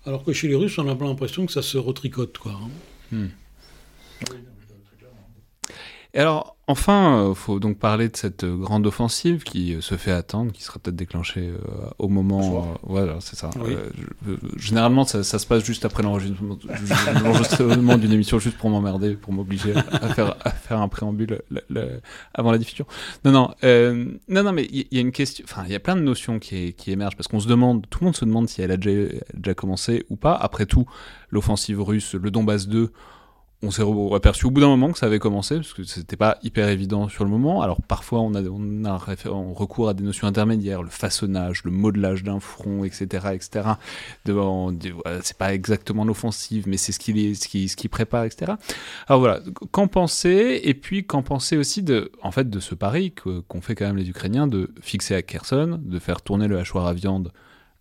[0.07, 2.39] alors que chez les Russes, on a l'impression que ça se retricote.
[2.39, 2.53] Quoi.
[2.53, 2.71] Hein.
[3.13, 3.29] Hmm.
[6.13, 9.81] Et alors, enfin, il euh, faut donc parler de cette euh, grande offensive qui euh,
[9.81, 11.53] se fait attendre, qui sera peut-être déclenchée
[11.99, 12.77] au moment.
[12.83, 13.51] voilà, c'est ça.
[14.57, 16.03] généralement, ça, se passe juste après
[17.23, 21.43] l'enregistrement d'une émission, juste pour m'emmerder, pour m'obliger à faire, à faire un préambule
[22.35, 22.87] avant la diffusion.
[23.25, 23.55] Non, non,
[24.29, 25.45] non, non, mais il y, a une question.
[25.49, 28.01] Enfin, il y a plein de notions qui, qui émergent parce qu'on se demande, tout
[28.01, 30.35] le monde se demande si elle a déjà, déjà commencé ou pas.
[30.35, 30.87] Après tout,
[31.31, 32.93] l'offensive russe, le Donbass 2
[33.63, 33.83] on s'est
[34.15, 37.09] aperçu au bout d'un moment que ça avait commencé, parce que c'était pas hyper évident
[37.09, 37.61] sur le moment.
[37.61, 42.41] Alors parfois on a, on recours à des notions intermédiaires, le façonnage, le modelage d'un
[42.41, 43.69] front, etc., etc.
[45.23, 48.53] C'est pas exactement l'offensive, mais c'est ce qui, ce, qui, ce qui prépare, etc.
[49.09, 49.41] Alors voilà,
[49.71, 53.75] qu'en penser Et puis qu'en penser aussi de, en fait, de ce pari qu'ont fait
[53.75, 57.33] quand même les Ukrainiens de fixer à Kherson, de faire tourner le hachoir à viande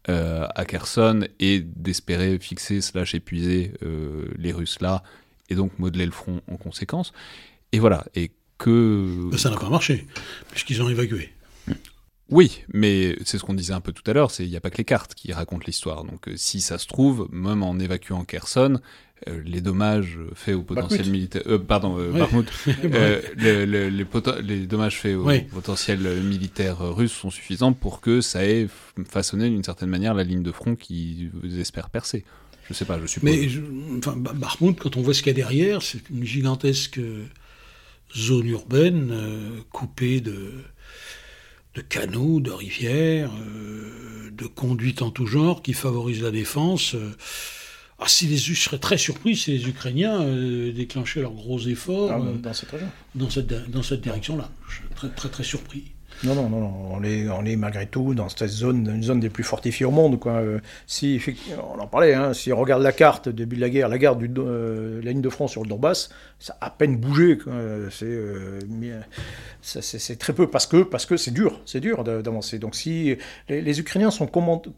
[0.09, 5.03] euh, à Kherson et d'espérer fixer slash épuiser euh, les Russes là
[5.49, 7.13] et donc modeler le front en conséquence.
[7.71, 9.29] Et voilà, et que...
[9.37, 10.05] ça n'a pas marché,
[10.51, 11.31] puisqu'ils ont évacué.
[12.31, 14.61] Oui, mais c'est ce qu'on disait un peu tout à l'heure, c'est il n'y a
[14.61, 16.03] pas que les cartes qui racontent l'histoire.
[16.03, 18.79] Donc euh, si ça se trouve, même en évacuant Kherson,
[19.27, 22.11] euh, les dommages faits au potentiel militaire, euh, pardon, les,
[24.67, 28.67] dommages faits au potentiel militaire russe sont suffisants pour que ça ait
[29.09, 32.23] façonné d'une certaine manière la ligne de front qu'ils espèrent percer.
[32.69, 33.29] Je sais pas, je suppose.
[33.29, 33.47] Mais
[33.97, 36.99] enfin, quand on voit ce qu'il y a derrière, c'est une gigantesque
[38.15, 40.51] zone urbaine euh, coupée de,
[41.75, 46.95] de canaux, de rivières, euh, de conduites en tout genre qui favorisent la défense.
[48.01, 52.11] Ah, si les, je serais très surpris si les Ukrainiens euh, déclenchaient leurs gros efforts
[52.11, 52.75] ah, dans cette,
[53.15, 54.49] dans cette, dans cette direction-là.
[54.69, 55.91] Je très, très, très surpris.
[56.23, 59.29] Non, non, non, on est, on est malgré tout dans cette zone, une zone des
[59.29, 60.19] plus fortifiées au monde.
[60.25, 61.21] Euh, si,
[61.57, 64.17] on en parlait, hein, si on regarde la carte début de la guerre, la guerre
[64.17, 67.37] du, euh, la ligne de front sur le Donbass, ça a à peine bougé.
[67.47, 67.89] Euh,
[69.61, 72.59] c'est très peu parce que c'est dur, c'est dur d'avancer.
[72.59, 73.15] Donc si
[73.47, 74.29] les, Ukrainiens sont,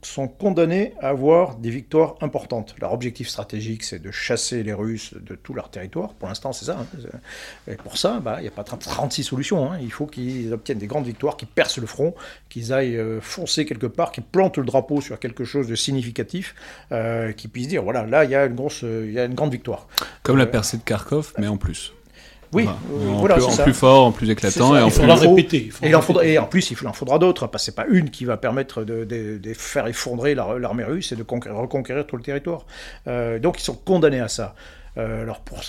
[0.04, 2.76] sont condamnés à avoir des victoires importantes.
[2.80, 6.14] Leur objectif stratégique, c'est de chasser les Russes de tout leur territoire.
[6.14, 6.78] Pour l'instant, c'est ça.
[6.80, 7.20] Hein.
[7.68, 9.72] Et pour ça, bah, il n'y a pas 36 solutions.
[9.72, 9.80] Hein.
[9.82, 12.14] Il faut qu'ils obtiennent des grandes victoires qui percent le front,
[12.50, 16.56] qu'ils aillent euh, foncer quelque part, qu'ils plantent le drapeau sur quelque chose de significatif,
[16.92, 19.34] euh, qu'ils puissent dire voilà, là, il y, a une grosse, il y a une
[19.34, 19.88] grande victoire.
[20.24, 21.94] Comme la euh, percée de Kharkov, mais en plus.
[22.54, 25.70] Oui, en, voilà, plus, en plus, fort, en plus éclatant, et en faudra répéter.
[25.84, 28.10] et, en faudra, et, en plus, il en faudra d'autres, parce que c'est pas une
[28.10, 32.66] qui va permettre de, de, faire effondrer l'armée russe et de reconquérir tout le territoire.
[33.06, 34.56] donc ils sont condamnés à ça.
[34.98, 35.64] alors pour,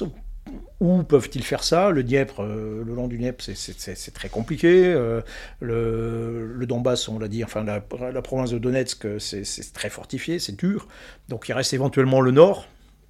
[0.80, 1.90] où peuvent-ils faire ça?
[1.90, 4.84] Le Dniepr, euh, le long du Dniepr, c'est très compliqué.
[4.86, 5.20] Euh,
[5.60, 7.80] le, Donbass, on l'a dit, enfin la,
[8.22, 10.88] province de Donetsk, c'est très fortifié, c'est dur.
[11.28, 12.66] Donc il reste éventuellement le nord,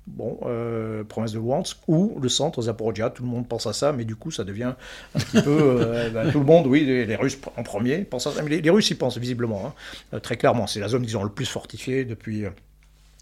[0.06, 3.08] bon, euh, province de Luhansk, ou le centre, Zaporozhia.
[3.08, 4.74] Tout le monde pense à ça, mais du coup, ça devient
[5.14, 6.02] un petit peu.
[6.12, 8.42] Ben, tout le monde, oui, les, Russes en premier pensent à ça.
[8.42, 9.74] Mais les, Russes y pensent visiblement,
[10.12, 10.66] hein, très clairement.
[10.66, 12.44] C'est la zone qu'ils ont le plus fortifiée depuis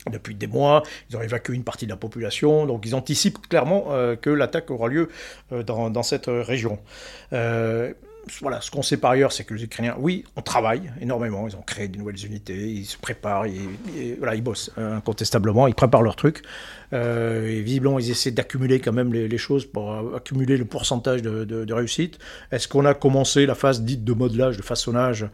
[0.09, 3.87] depuis des mois, ils ont évacué une partie de la population, donc ils anticipent clairement
[3.91, 5.11] euh, que l'attaque aura lieu
[5.53, 6.79] euh, dans, cette région.
[7.33, 7.93] Euh,
[8.41, 11.57] voilà, ce qu'on sait par ailleurs, c'est que les Ukrainiens, oui, on travaille énormément, ils
[11.57, 13.45] ont créé de nouvelles unités, ils se préparent,
[14.19, 16.43] voilà, ils bossent incontestablement, ils préparent leurs trucs.
[16.93, 21.73] et visiblement, ils essaient d'accumuler quand même les, choses pour accumuler le pourcentage de, de
[21.73, 22.19] réussite.
[22.53, 25.27] Est-ce qu'on a commencé la phase dite de modelage, de façonnage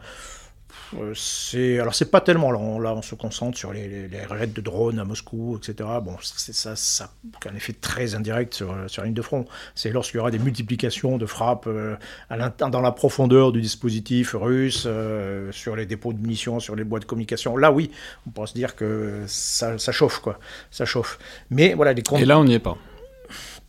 [1.15, 4.61] c'est alors c'est pas tellement là on, là on se concentre sur les, raids de
[4.61, 7.09] drones à Moscou etc bon c'est ça ça
[7.45, 9.45] a un effet très indirect sur, sur la ligne de front.
[9.75, 11.95] C'est lorsqu'il y aura des multiplications de frappes euh,
[12.29, 12.37] à
[12.69, 17.03] dans la profondeur du dispositif russe euh, sur les dépôts de munitions sur les boîtes
[17.03, 17.57] de communication.
[17.57, 17.91] Là oui
[18.25, 20.39] on pourrait se dire que ça, ça chauffe quoi.
[20.71, 21.19] Ça chauffe.
[21.49, 22.77] Mais voilà les et là on n'y est pas.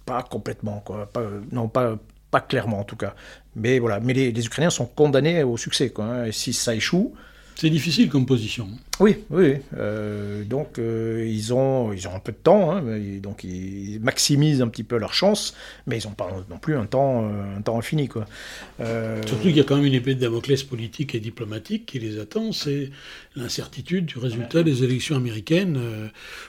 [0.05, 1.07] Pas complètement quoi.
[1.07, 1.97] Pas, non pas
[2.31, 3.15] pas clairement en tout cas.
[3.57, 5.93] Mais voilà, mais les, Ukrainiens sont condamnés au succès.
[5.99, 6.25] Hein.
[6.27, 7.15] Et si ça échoue,
[7.61, 8.69] C'est difficile comme position.
[9.01, 9.55] Oui, oui.
[9.77, 12.85] Euh, donc euh, ils, ont, ils ont un peu de temps, hein,
[13.21, 15.57] donc ils maximisent un petit peu leur chance,
[15.89, 18.07] mais ils n'ont pas non plus un temps, euh, un temps infini.
[18.07, 18.27] Quoi.
[19.27, 22.21] Surtout qu'il y a quand même une épée de Damoclès politique et diplomatique qui les
[22.21, 22.93] attend, c'est
[23.35, 25.81] l'incertitude du résultat des élections américaines.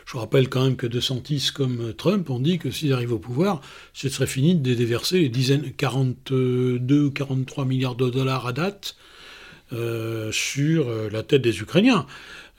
[0.05, 3.19] je rappelle quand même que De Santis comme Trump ont dit que s'ils arrivent au
[3.19, 3.61] pouvoir,
[3.93, 8.95] ce serait fini de déverser les dizaines, 42 ou 43 milliards de dollars à date
[9.71, 12.07] euh, sur euh, la tête des Ukrainiens.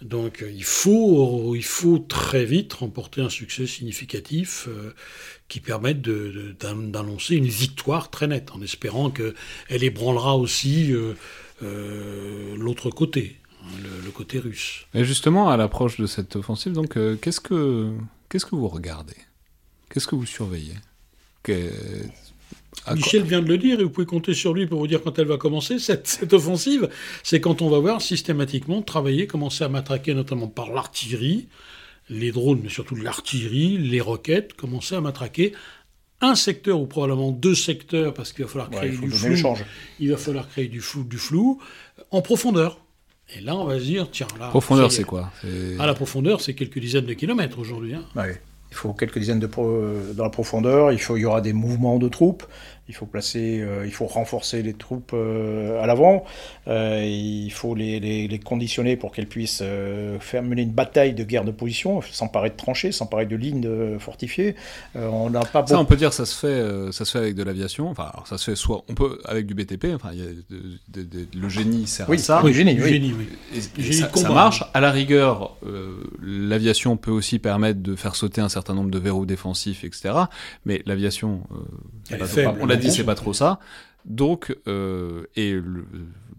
[0.01, 4.95] Donc il faut, il faut très vite remporter un succès significatif euh,
[5.49, 10.95] qui permette d'annoncer une victoire très nette, en espérant qu'elle ébranlera aussi
[11.61, 13.73] l'autre côté, hein,
[14.05, 14.87] le, côté russe.
[14.95, 17.93] Et justement, à l'approche de cette offensive, donc qu'est-ce que
[18.29, 19.17] qu'est-ce que vous regardez?
[19.91, 20.77] Qu'est-ce que vous surveillez?
[22.95, 25.19] Michel vient de le dire, et vous pouvez compter sur lui pour vous dire quand
[25.19, 26.89] elle va commencer, cette, offensive.
[27.23, 31.49] C'est quand on va voir systématiquement travailler, commencer à matraquer notamment par l'artillerie,
[32.09, 35.53] les drones, mais surtout l'artillerie, les roquettes, commencer à matraquer
[36.23, 39.55] un secteur ou probablement deux secteurs, parce qu'il va falloir créer du flou.
[40.01, 41.61] Il va falloir créer du flou, du flou
[42.11, 42.79] en profondeur.
[43.37, 44.49] Et là, on va se dire, tiens, là.
[44.49, 45.33] Profondeur, c'est quoi?
[45.79, 47.95] Ah, la profondeur, c'est quelques dizaines de kilomètres aujourd'hui.
[47.95, 48.05] Hein.
[48.71, 49.49] Il faut quelques dizaines de
[50.15, 50.93] dans la profondeur.
[50.93, 52.45] Il faut, il y aura des mouvements de troupes.
[52.91, 56.25] Il faut placer, euh, il faut renforcer les troupes euh, à l'avant.
[56.67, 59.63] Euh, il faut les, les, conditionner pour qu'elles puissent
[60.19, 64.57] faire mener une bataille de guerre de position, s'emparer de tranchées, s'emparer de lignes fortifiées.
[64.97, 65.65] on n'a pas.
[65.65, 67.89] Ça, on peut dire, ça se fait, ça se fait avec de l'aviation.
[67.91, 69.95] Enfin, alors, ça se fait soit, on peut avec du BTP.
[69.95, 70.25] Enfin, y a
[71.33, 72.41] le génie sert oui, à ça.
[72.43, 72.89] Oui, génie, oui.
[72.89, 73.93] Génie, oui.
[73.93, 74.65] ça, ça, marche.
[74.75, 75.57] À la rigueur,
[76.21, 80.15] l'aviation peut aussi permettre de faire sauter un certain nombre de verrous défensifs, etc.
[80.65, 81.43] Mais l'aviation,
[82.61, 83.59] on l'a c'est pas trop ça.
[84.05, 85.57] Donc, euh, et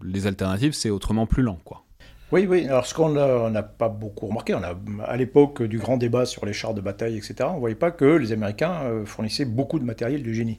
[0.02, 1.84] les alternatives, c'est autrement plus lent, quoi.
[2.32, 2.66] Oui, oui.
[2.66, 4.74] Alors, ce qu'on n'a pas beaucoup remarqué, on a,
[5.04, 7.90] à l'époque du grand débat sur les chars de bataille, etc., on ne voyait pas
[7.90, 10.58] que les Américains euh, fournissaient beaucoup de matériel de génie.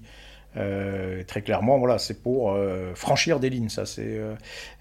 [0.56, 3.70] Euh, très clairement, voilà, c'est pour euh, franchir des lignes.
[3.70, 4.20] Ça, c'est.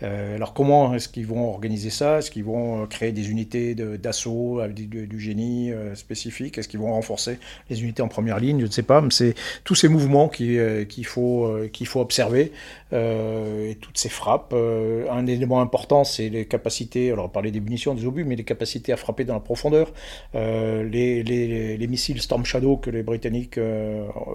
[0.02, 2.18] Euh, alors, comment est-ce qu'ils vont organiser ça?
[2.18, 6.58] Est-ce qu'ils vont créer des unités d'assaut avec du, génie spécifique?
[6.58, 7.38] Est-ce qu'ils vont renforcer
[7.70, 8.60] les unités en première ligne?
[8.60, 12.52] Je ne sais pas, mais c'est tous ces mouvements qu'il faut qu'il faut observer
[12.92, 14.54] et toutes ces frappes.
[14.54, 17.10] un élément important, c'est les capacités.
[17.12, 19.92] Alors, on parlait des munitions, des obus, mais les capacités à frapper dans la profondeur.
[20.34, 23.58] Les, les, les, missiles Storm Shadow que les Britanniques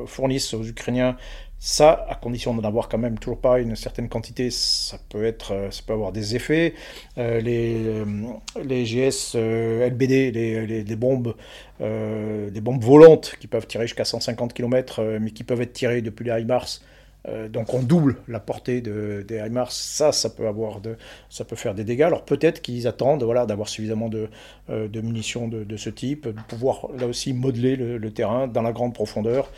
[0.05, 1.17] fournissent aux Ukrainiens
[1.59, 5.69] ça, à condition d'en avoir quand même toujours pas une certaine quantité, ça peut, euh,
[5.89, 6.75] avoir des effets.
[7.17, 8.05] Euh, les, euh,
[8.63, 11.35] les GS LBD, les, les, bombes,
[11.79, 16.25] des bombes volantes qui peuvent tirer jusqu'à 150 km, mais qui peuvent être tirées depuis
[16.25, 16.81] les HIMARS,
[17.27, 20.95] euh, donc on double la portée de, des HIMARS, ça, ça peut, avoir de,
[21.29, 22.03] ça peut faire des dégâts.
[22.03, 24.29] Alors peut-être qu'ils attendent voilà, d'avoir suffisamment de,
[24.69, 28.61] euh, de munitions de, de, ce type, de pouvoir là aussi modeler le, terrain dans
[28.61, 29.51] la grande profondeur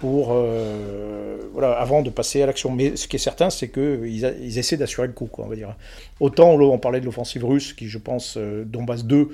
[0.00, 2.72] pour, euh, voilà, avant de passer à l'action.
[2.72, 5.56] Mais ce qui est certain, c'est qu'ils ils essaient d'assurer le coup, quoi, on va
[5.56, 5.76] dire.
[6.18, 9.30] Autant on parlait de l'offensive russe, qui je pense, Donbass 2,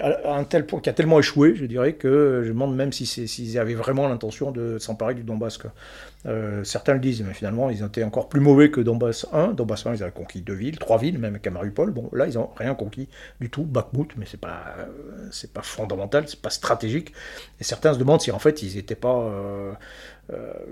[0.00, 3.28] à un tel point qui a tellement échoué, je dirais que je demande même s'ils
[3.28, 5.58] si avaient vraiment l'intention de s'emparer du Donbass.
[6.24, 9.54] Euh, certains le disent, mais finalement, ils été encore plus mauvais que Donbass 1.
[9.54, 11.90] Donbass 1, ils avaient conquis deux villes, trois villes, même Mariupol.
[11.90, 13.08] Bon, là, ils n'ont rien conquis
[13.40, 13.64] du tout.
[13.64, 14.62] Bakhmut, mais c'est pas,
[15.52, 17.12] pas fondamental, c'est pas stratégique.
[17.60, 19.18] Et certains se demandent si en fait, ils n'étaient pas.
[19.18, 19.72] Euh,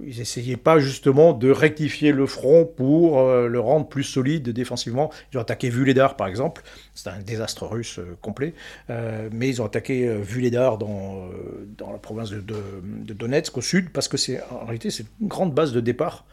[0.07, 5.11] ils n'essayaient pas justement de rectifier le front pour euh, le rendre plus solide défensivement.
[5.33, 6.63] Ils ont attaqué Vuledar par exemple,
[6.95, 8.55] c'est un désastre russe euh, complet,
[8.89, 11.29] mais ils ont attaqué Vuledar dans,
[11.77, 15.29] dans la province de, de, Donetsk au sud parce que c'est en réalité c'est une
[15.29, 16.25] grande base de départ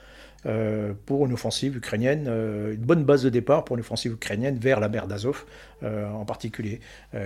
[0.46, 4.58] euh, pour une offensive ukrainienne, euh, une bonne base de départ pour une offensive ukrainienne
[4.60, 5.46] vers la mer d'Azov
[5.84, 6.80] euh, en particulier.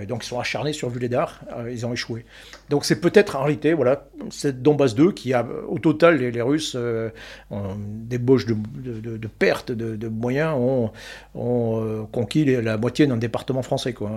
[0.08, 1.40] donc ils sont acharnés sur Vuledar,
[1.70, 2.24] ils ont échoué.
[2.70, 6.76] Donc c'est peut-être en réalité voilà, cette Donbass 2 qui a, au total, les, Russes,
[7.50, 10.54] ont débauche de, pertes de, moyens,
[11.34, 14.10] ont, conquis la moitié d'un département français quoi,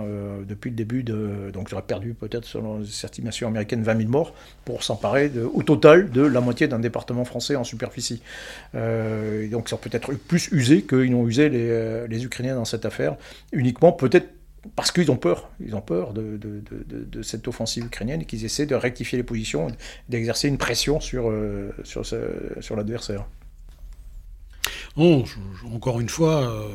[0.46, 1.50] depuis le début de...
[1.52, 4.34] Donc j'aurais perdu peut-être, selon les estimations américaines, 20 000 morts
[4.64, 8.22] pour s'emparer au total de la moitié d'un département français en superficie.
[9.50, 13.16] Donc ils ont peut-être plus usé qu'ils n'ont usé euh, les, Ukrainiens dans cette affaire,
[13.52, 14.28] uniquement peut-être
[14.74, 18.74] parce qu'ils ont peur, ils ont peur de, cette offensive ukrainienne et qu'ils essaient de
[18.74, 19.68] rectifier les positions,
[20.08, 23.26] d'exercer une pression sur, euh, sur l'adversaire.
[24.96, 26.68] encore une fois,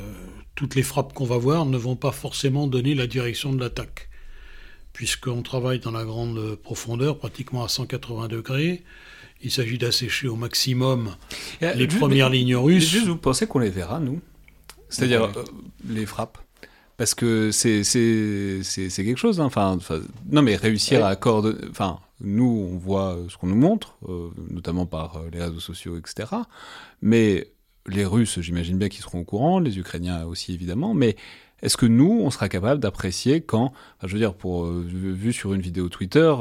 [0.56, 4.10] toutes les frappes qu'on va voir ne vont pas forcément donner la direction de l'attaque,
[4.94, 8.84] puisqu'on travaille dans la grande profondeur, pratiquement à 180 degrés.
[9.44, 11.16] Il s'agit d'assécher au maximum
[11.62, 12.88] les premières lignes russes.
[12.88, 14.22] Juste, vous pensez qu'on les verra, nous?
[14.90, 15.44] C'est-à-dire euh,
[15.90, 16.38] les frappes?
[16.98, 17.82] Parce que c'est
[18.96, 19.40] quelque chose.
[19.40, 19.46] Hein.
[19.46, 19.80] Enfin,
[20.30, 21.54] non, mais réussir à accorder.
[21.70, 25.98] Enfin, nous, on voit ce qu'on nous montre, euh, notamment par euh, les réseaux sociaux,
[25.98, 26.30] etc.
[27.02, 27.48] Mais
[27.88, 30.94] les Russes, j'imagine bien qu'ils seront au courant, les Ukrainiens aussi, évidemment.
[30.94, 31.16] Mais
[31.62, 35.54] est-ce que nous, on sera capable d'apprécier quand, je veux dire, pour euh, vu sur
[35.54, 36.34] une vidéo Twitter,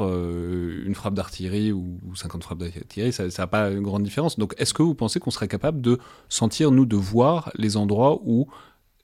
[0.85, 4.39] une frappe d'artillerie ou, 50 frappes d'artillerie, ça n'a pas une grande différence.
[4.39, 5.99] Donc, est-ce que vous pensez qu'on serait capable de
[6.29, 8.47] sentir, nous, de voir les endroits où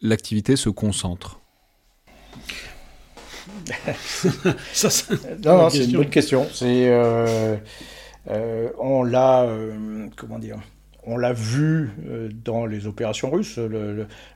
[0.02, 1.40] l'activité se concentre?
[4.74, 4.90] Ça,
[5.44, 6.48] non, c'est une bonne question.
[6.54, 7.58] C'est, euh,
[8.30, 10.58] euh, on l'a, euh, comment dire,
[11.08, 11.90] on l'a vu
[12.46, 13.58] dans les opérations russes,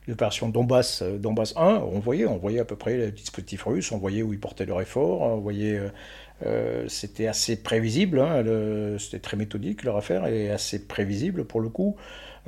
[0.08, 3.98] l'opération Donbass, Donbass 1, on voyait, on voyait à peu près les dispositifs russes, on
[3.98, 5.80] voyait où ils portaient leur effort, on voyait,
[6.88, 8.44] c'était assez prévisible, hein,
[8.98, 11.98] c'était très méthodique leur affaire et assez prévisible pour le coup.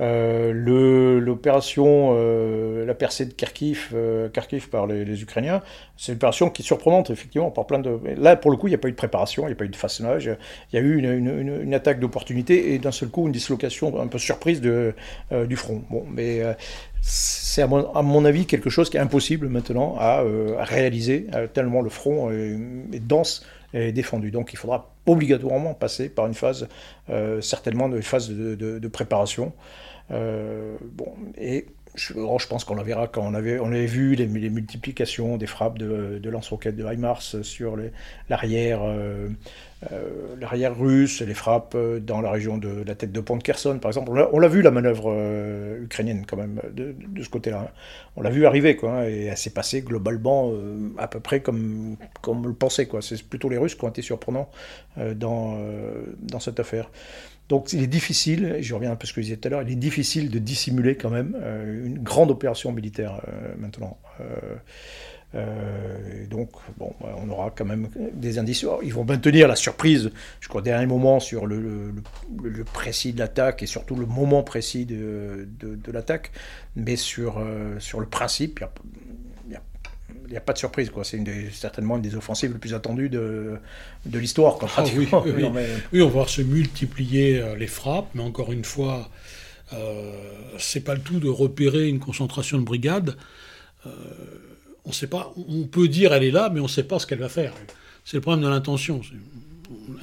[0.00, 4.28] Euh, l'opération, euh, la percée de Kharkiv, euh,
[4.70, 5.62] par les, Ukrainiens,
[5.96, 7.98] c'est une opération qui est surprenante, effectivement, par plein de...
[8.16, 9.64] Là, pour le coup, il n'y a pas eu de préparation, il n'y a pas
[9.64, 10.30] eu de façonnage,
[10.72, 14.18] il y a eu une, attaque d'opportunité et d'un seul coup, une dislocation un peu
[14.18, 15.82] surprise du front.
[15.90, 16.42] Bon, mais
[17.00, 20.24] c'est à, mon, avis quelque chose qui est impossible maintenant à,
[20.60, 23.44] réaliser, tellement le front est, dense
[23.74, 24.30] défendu.
[24.30, 26.68] Donc il faudra obligatoirement passer par une phase,
[27.40, 29.52] certainement une phase de, préparation.
[30.10, 30.76] Euh,
[31.36, 34.26] et je, oh, je, pense qu'on la verra quand on avait, on avait vu les,
[34.26, 37.76] multiplications des frappes de, lance-roquettes de HIMARS sur
[38.28, 39.28] l'arrière euh,
[39.92, 43.78] euh, l'arrière russe, les frappes dans la région de la tête de pont de Kherson,
[43.78, 44.10] par exemple.
[44.32, 45.12] On l'a vu, la manœuvre
[45.82, 47.70] ukrainienne, quand même, de, ce côté-là.
[48.16, 50.52] On l'a vu arriver, quoi, hein, et elle s'est passée globalement
[50.96, 52.88] à peu près comme, comme on le pensait.
[53.00, 54.48] C'est plutôt les Russes qui ont été surprenants
[54.96, 55.58] dans,
[56.22, 56.88] dans cette affaire.
[57.48, 59.48] Donc il est difficile, et je reviens un peu à ce que je disais tout
[59.48, 63.54] à l'heure, il est difficile de dissimuler quand même euh, une grande opération militaire euh,
[63.58, 63.98] maintenant.
[65.34, 68.64] Euh, donc, bon, on aura quand même des indices.
[68.84, 71.92] Ils vont maintenir la surprise jusqu'au dernier moment sur le,
[72.42, 76.30] le, précis de l'attaque et surtout le moment précis de, de, l'attaque.
[76.76, 77.44] Mais sur,
[77.80, 78.64] sur le principe,
[80.34, 80.90] n'y a pas de surprise.
[80.90, 81.04] quoi.
[81.04, 81.22] C'est
[81.52, 83.56] certainement une des offensives les plus attendues de,
[84.06, 84.58] de l'histoire.
[84.76, 85.08] Ah, oui,
[85.92, 89.10] oui, on va voir se multiplier euh, les frappes, mais encore une fois,
[89.72, 90.12] euh,
[90.58, 93.16] c'est pas le tout de repérer une concentration de brigades.
[93.86, 93.90] Euh,
[94.84, 97.06] on sait pas, on peut dire elle est là, mais on ne sait pas ce
[97.06, 97.54] qu'elle va faire.
[98.04, 99.00] C'est le problème de l'intention.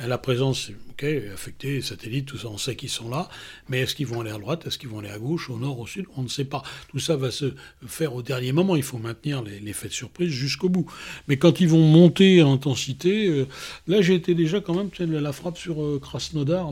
[0.08, 3.30] La présence, ok, affectée, satellites, tout ça, on sait qu'ils sont là,
[3.70, 5.80] mais est-ce qu'ils vont aller à droite, est-ce qu'ils vont aller à gauche, au nord,
[5.80, 6.64] au sud On ne sait pas.
[6.90, 7.54] Tout ça va se
[7.86, 8.76] faire au dernier moment.
[8.76, 10.92] Il faut maintenir l'effet de surprise jusqu'au bout.
[11.28, 13.48] Mais quand ils vont monter en intensité, euh,
[13.88, 16.72] là j'ai été déjà quand même, la frappe sur euh, Krasnodar,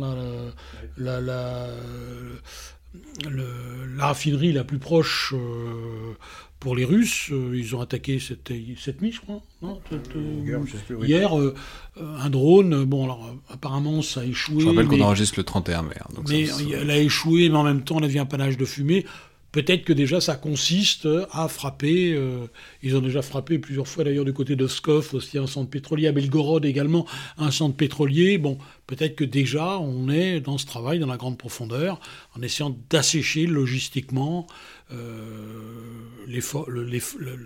[0.97, 1.67] la, la,
[3.97, 5.33] raffinerie la plus proche.
[5.35, 6.13] Euh,
[6.60, 11.39] pour les Russes, euh, ils ont attaqué cette, cette nuit, je crois, non euh, Hier,
[11.39, 11.55] euh,
[11.97, 14.62] un drone, bon, alors apparemment ça a échoué.
[14.62, 15.95] Je rappelle qu'on enregistre le 31 mai.
[15.99, 18.66] Hein, mais elle a échoué, mais en même temps, elle a vu un panache de
[18.66, 19.05] fumée.
[19.52, 22.20] Peut-être que déjà ça consiste à frapper.
[22.84, 26.08] ils ont déjà frappé plusieurs fois d'ailleurs du côté de Skov, aussi un centre pétrolier,
[26.08, 28.38] à Belgorod également, un centre pétrolier.
[28.38, 32.00] Bon, peut-être que déjà on est dans ce travail dans la grande profondeur,
[32.38, 34.47] en essayant d'assécher logistiquement
[34.91, 35.08] euh,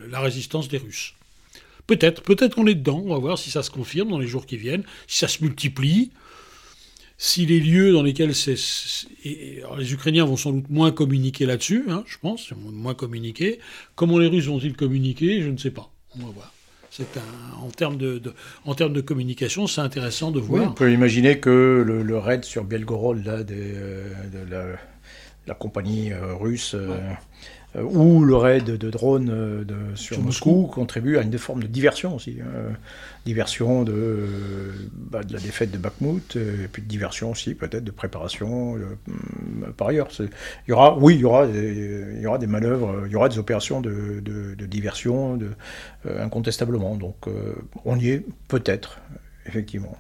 [0.10, 1.16] la résistance des Russes.
[1.88, 4.46] Peut-être, peut-être qu'on est dedans, on va voir si ça se confirme dans les jours
[4.46, 6.12] qui viennent, si ça se multiplie,
[7.18, 8.56] si les lieux dans lesquels c'est...
[9.24, 13.60] les Ukrainiens vont sans doute moins communiquer là-dessus, hein, je pense, moins communiquer.
[13.96, 15.92] Comment les Russes vont-ils communiquer Je ne sais pas.
[16.16, 16.54] On va voir.
[17.00, 18.22] Un, en, termes de,
[18.66, 20.70] en termes de communication, c'est intéressant de voir.
[20.70, 24.78] on peut imaginer que le, raid sur Belgorod là, euh, de,
[25.48, 27.00] la, compagnie euh, russe euh,
[27.82, 32.38] ou le raid de drones euh, sur, Moscou, contribue à une forme de diversion aussi.
[32.42, 32.74] Hein.
[33.26, 34.28] diversion de,
[34.94, 39.72] bah, de, la défaite de Bakhmut, et puis de diversion aussi, peut-être de préparation euh,
[39.76, 40.10] par ailleurs.
[40.20, 40.30] Il
[40.68, 43.30] y aura, oui, il y aura, des, il y aura des manœuvres, il y aura
[43.30, 45.40] des opérations de, de diversion,
[46.06, 46.96] incontestablement.
[46.96, 47.26] Donc
[47.86, 49.00] on y est peut-être,
[49.46, 49.98] effectivement.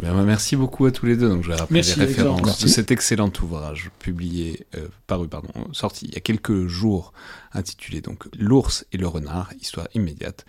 [0.00, 1.28] Bah, merci beaucoup à tous les deux.
[1.28, 6.06] Donc, je vais rappeler les références de cet excellent ouvrage publié, euh, paru, pardon, sorti
[6.06, 7.12] il y a quelques jours,
[7.52, 10.44] intitulé donc L'ours et le renard, histoire immédiate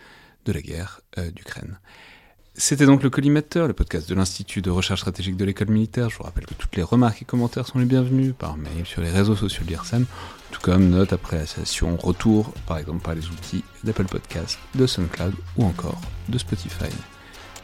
[0.46, 1.80] de la guerre euh, d'Ukraine.
[2.60, 6.10] C'était donc le collimateur, le podcast de l'Institut de recherche stratégique de l'école militaire.
[6.10, 9.04] Je vous rappelle que toutes les remarques et commentaires sont les bienvenus par mail sur
[9.04, 10.08] les réseaux sociaux de l'IRSEM,
[10.52, 15.66] tout comme notes, appréciations, retours, par exemple par les outils d'Apple Podcast, de SoundCloud ou
[15.66, 16.90] encore de Spotify.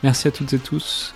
[0.04, 1.16] Merci à toutes et tous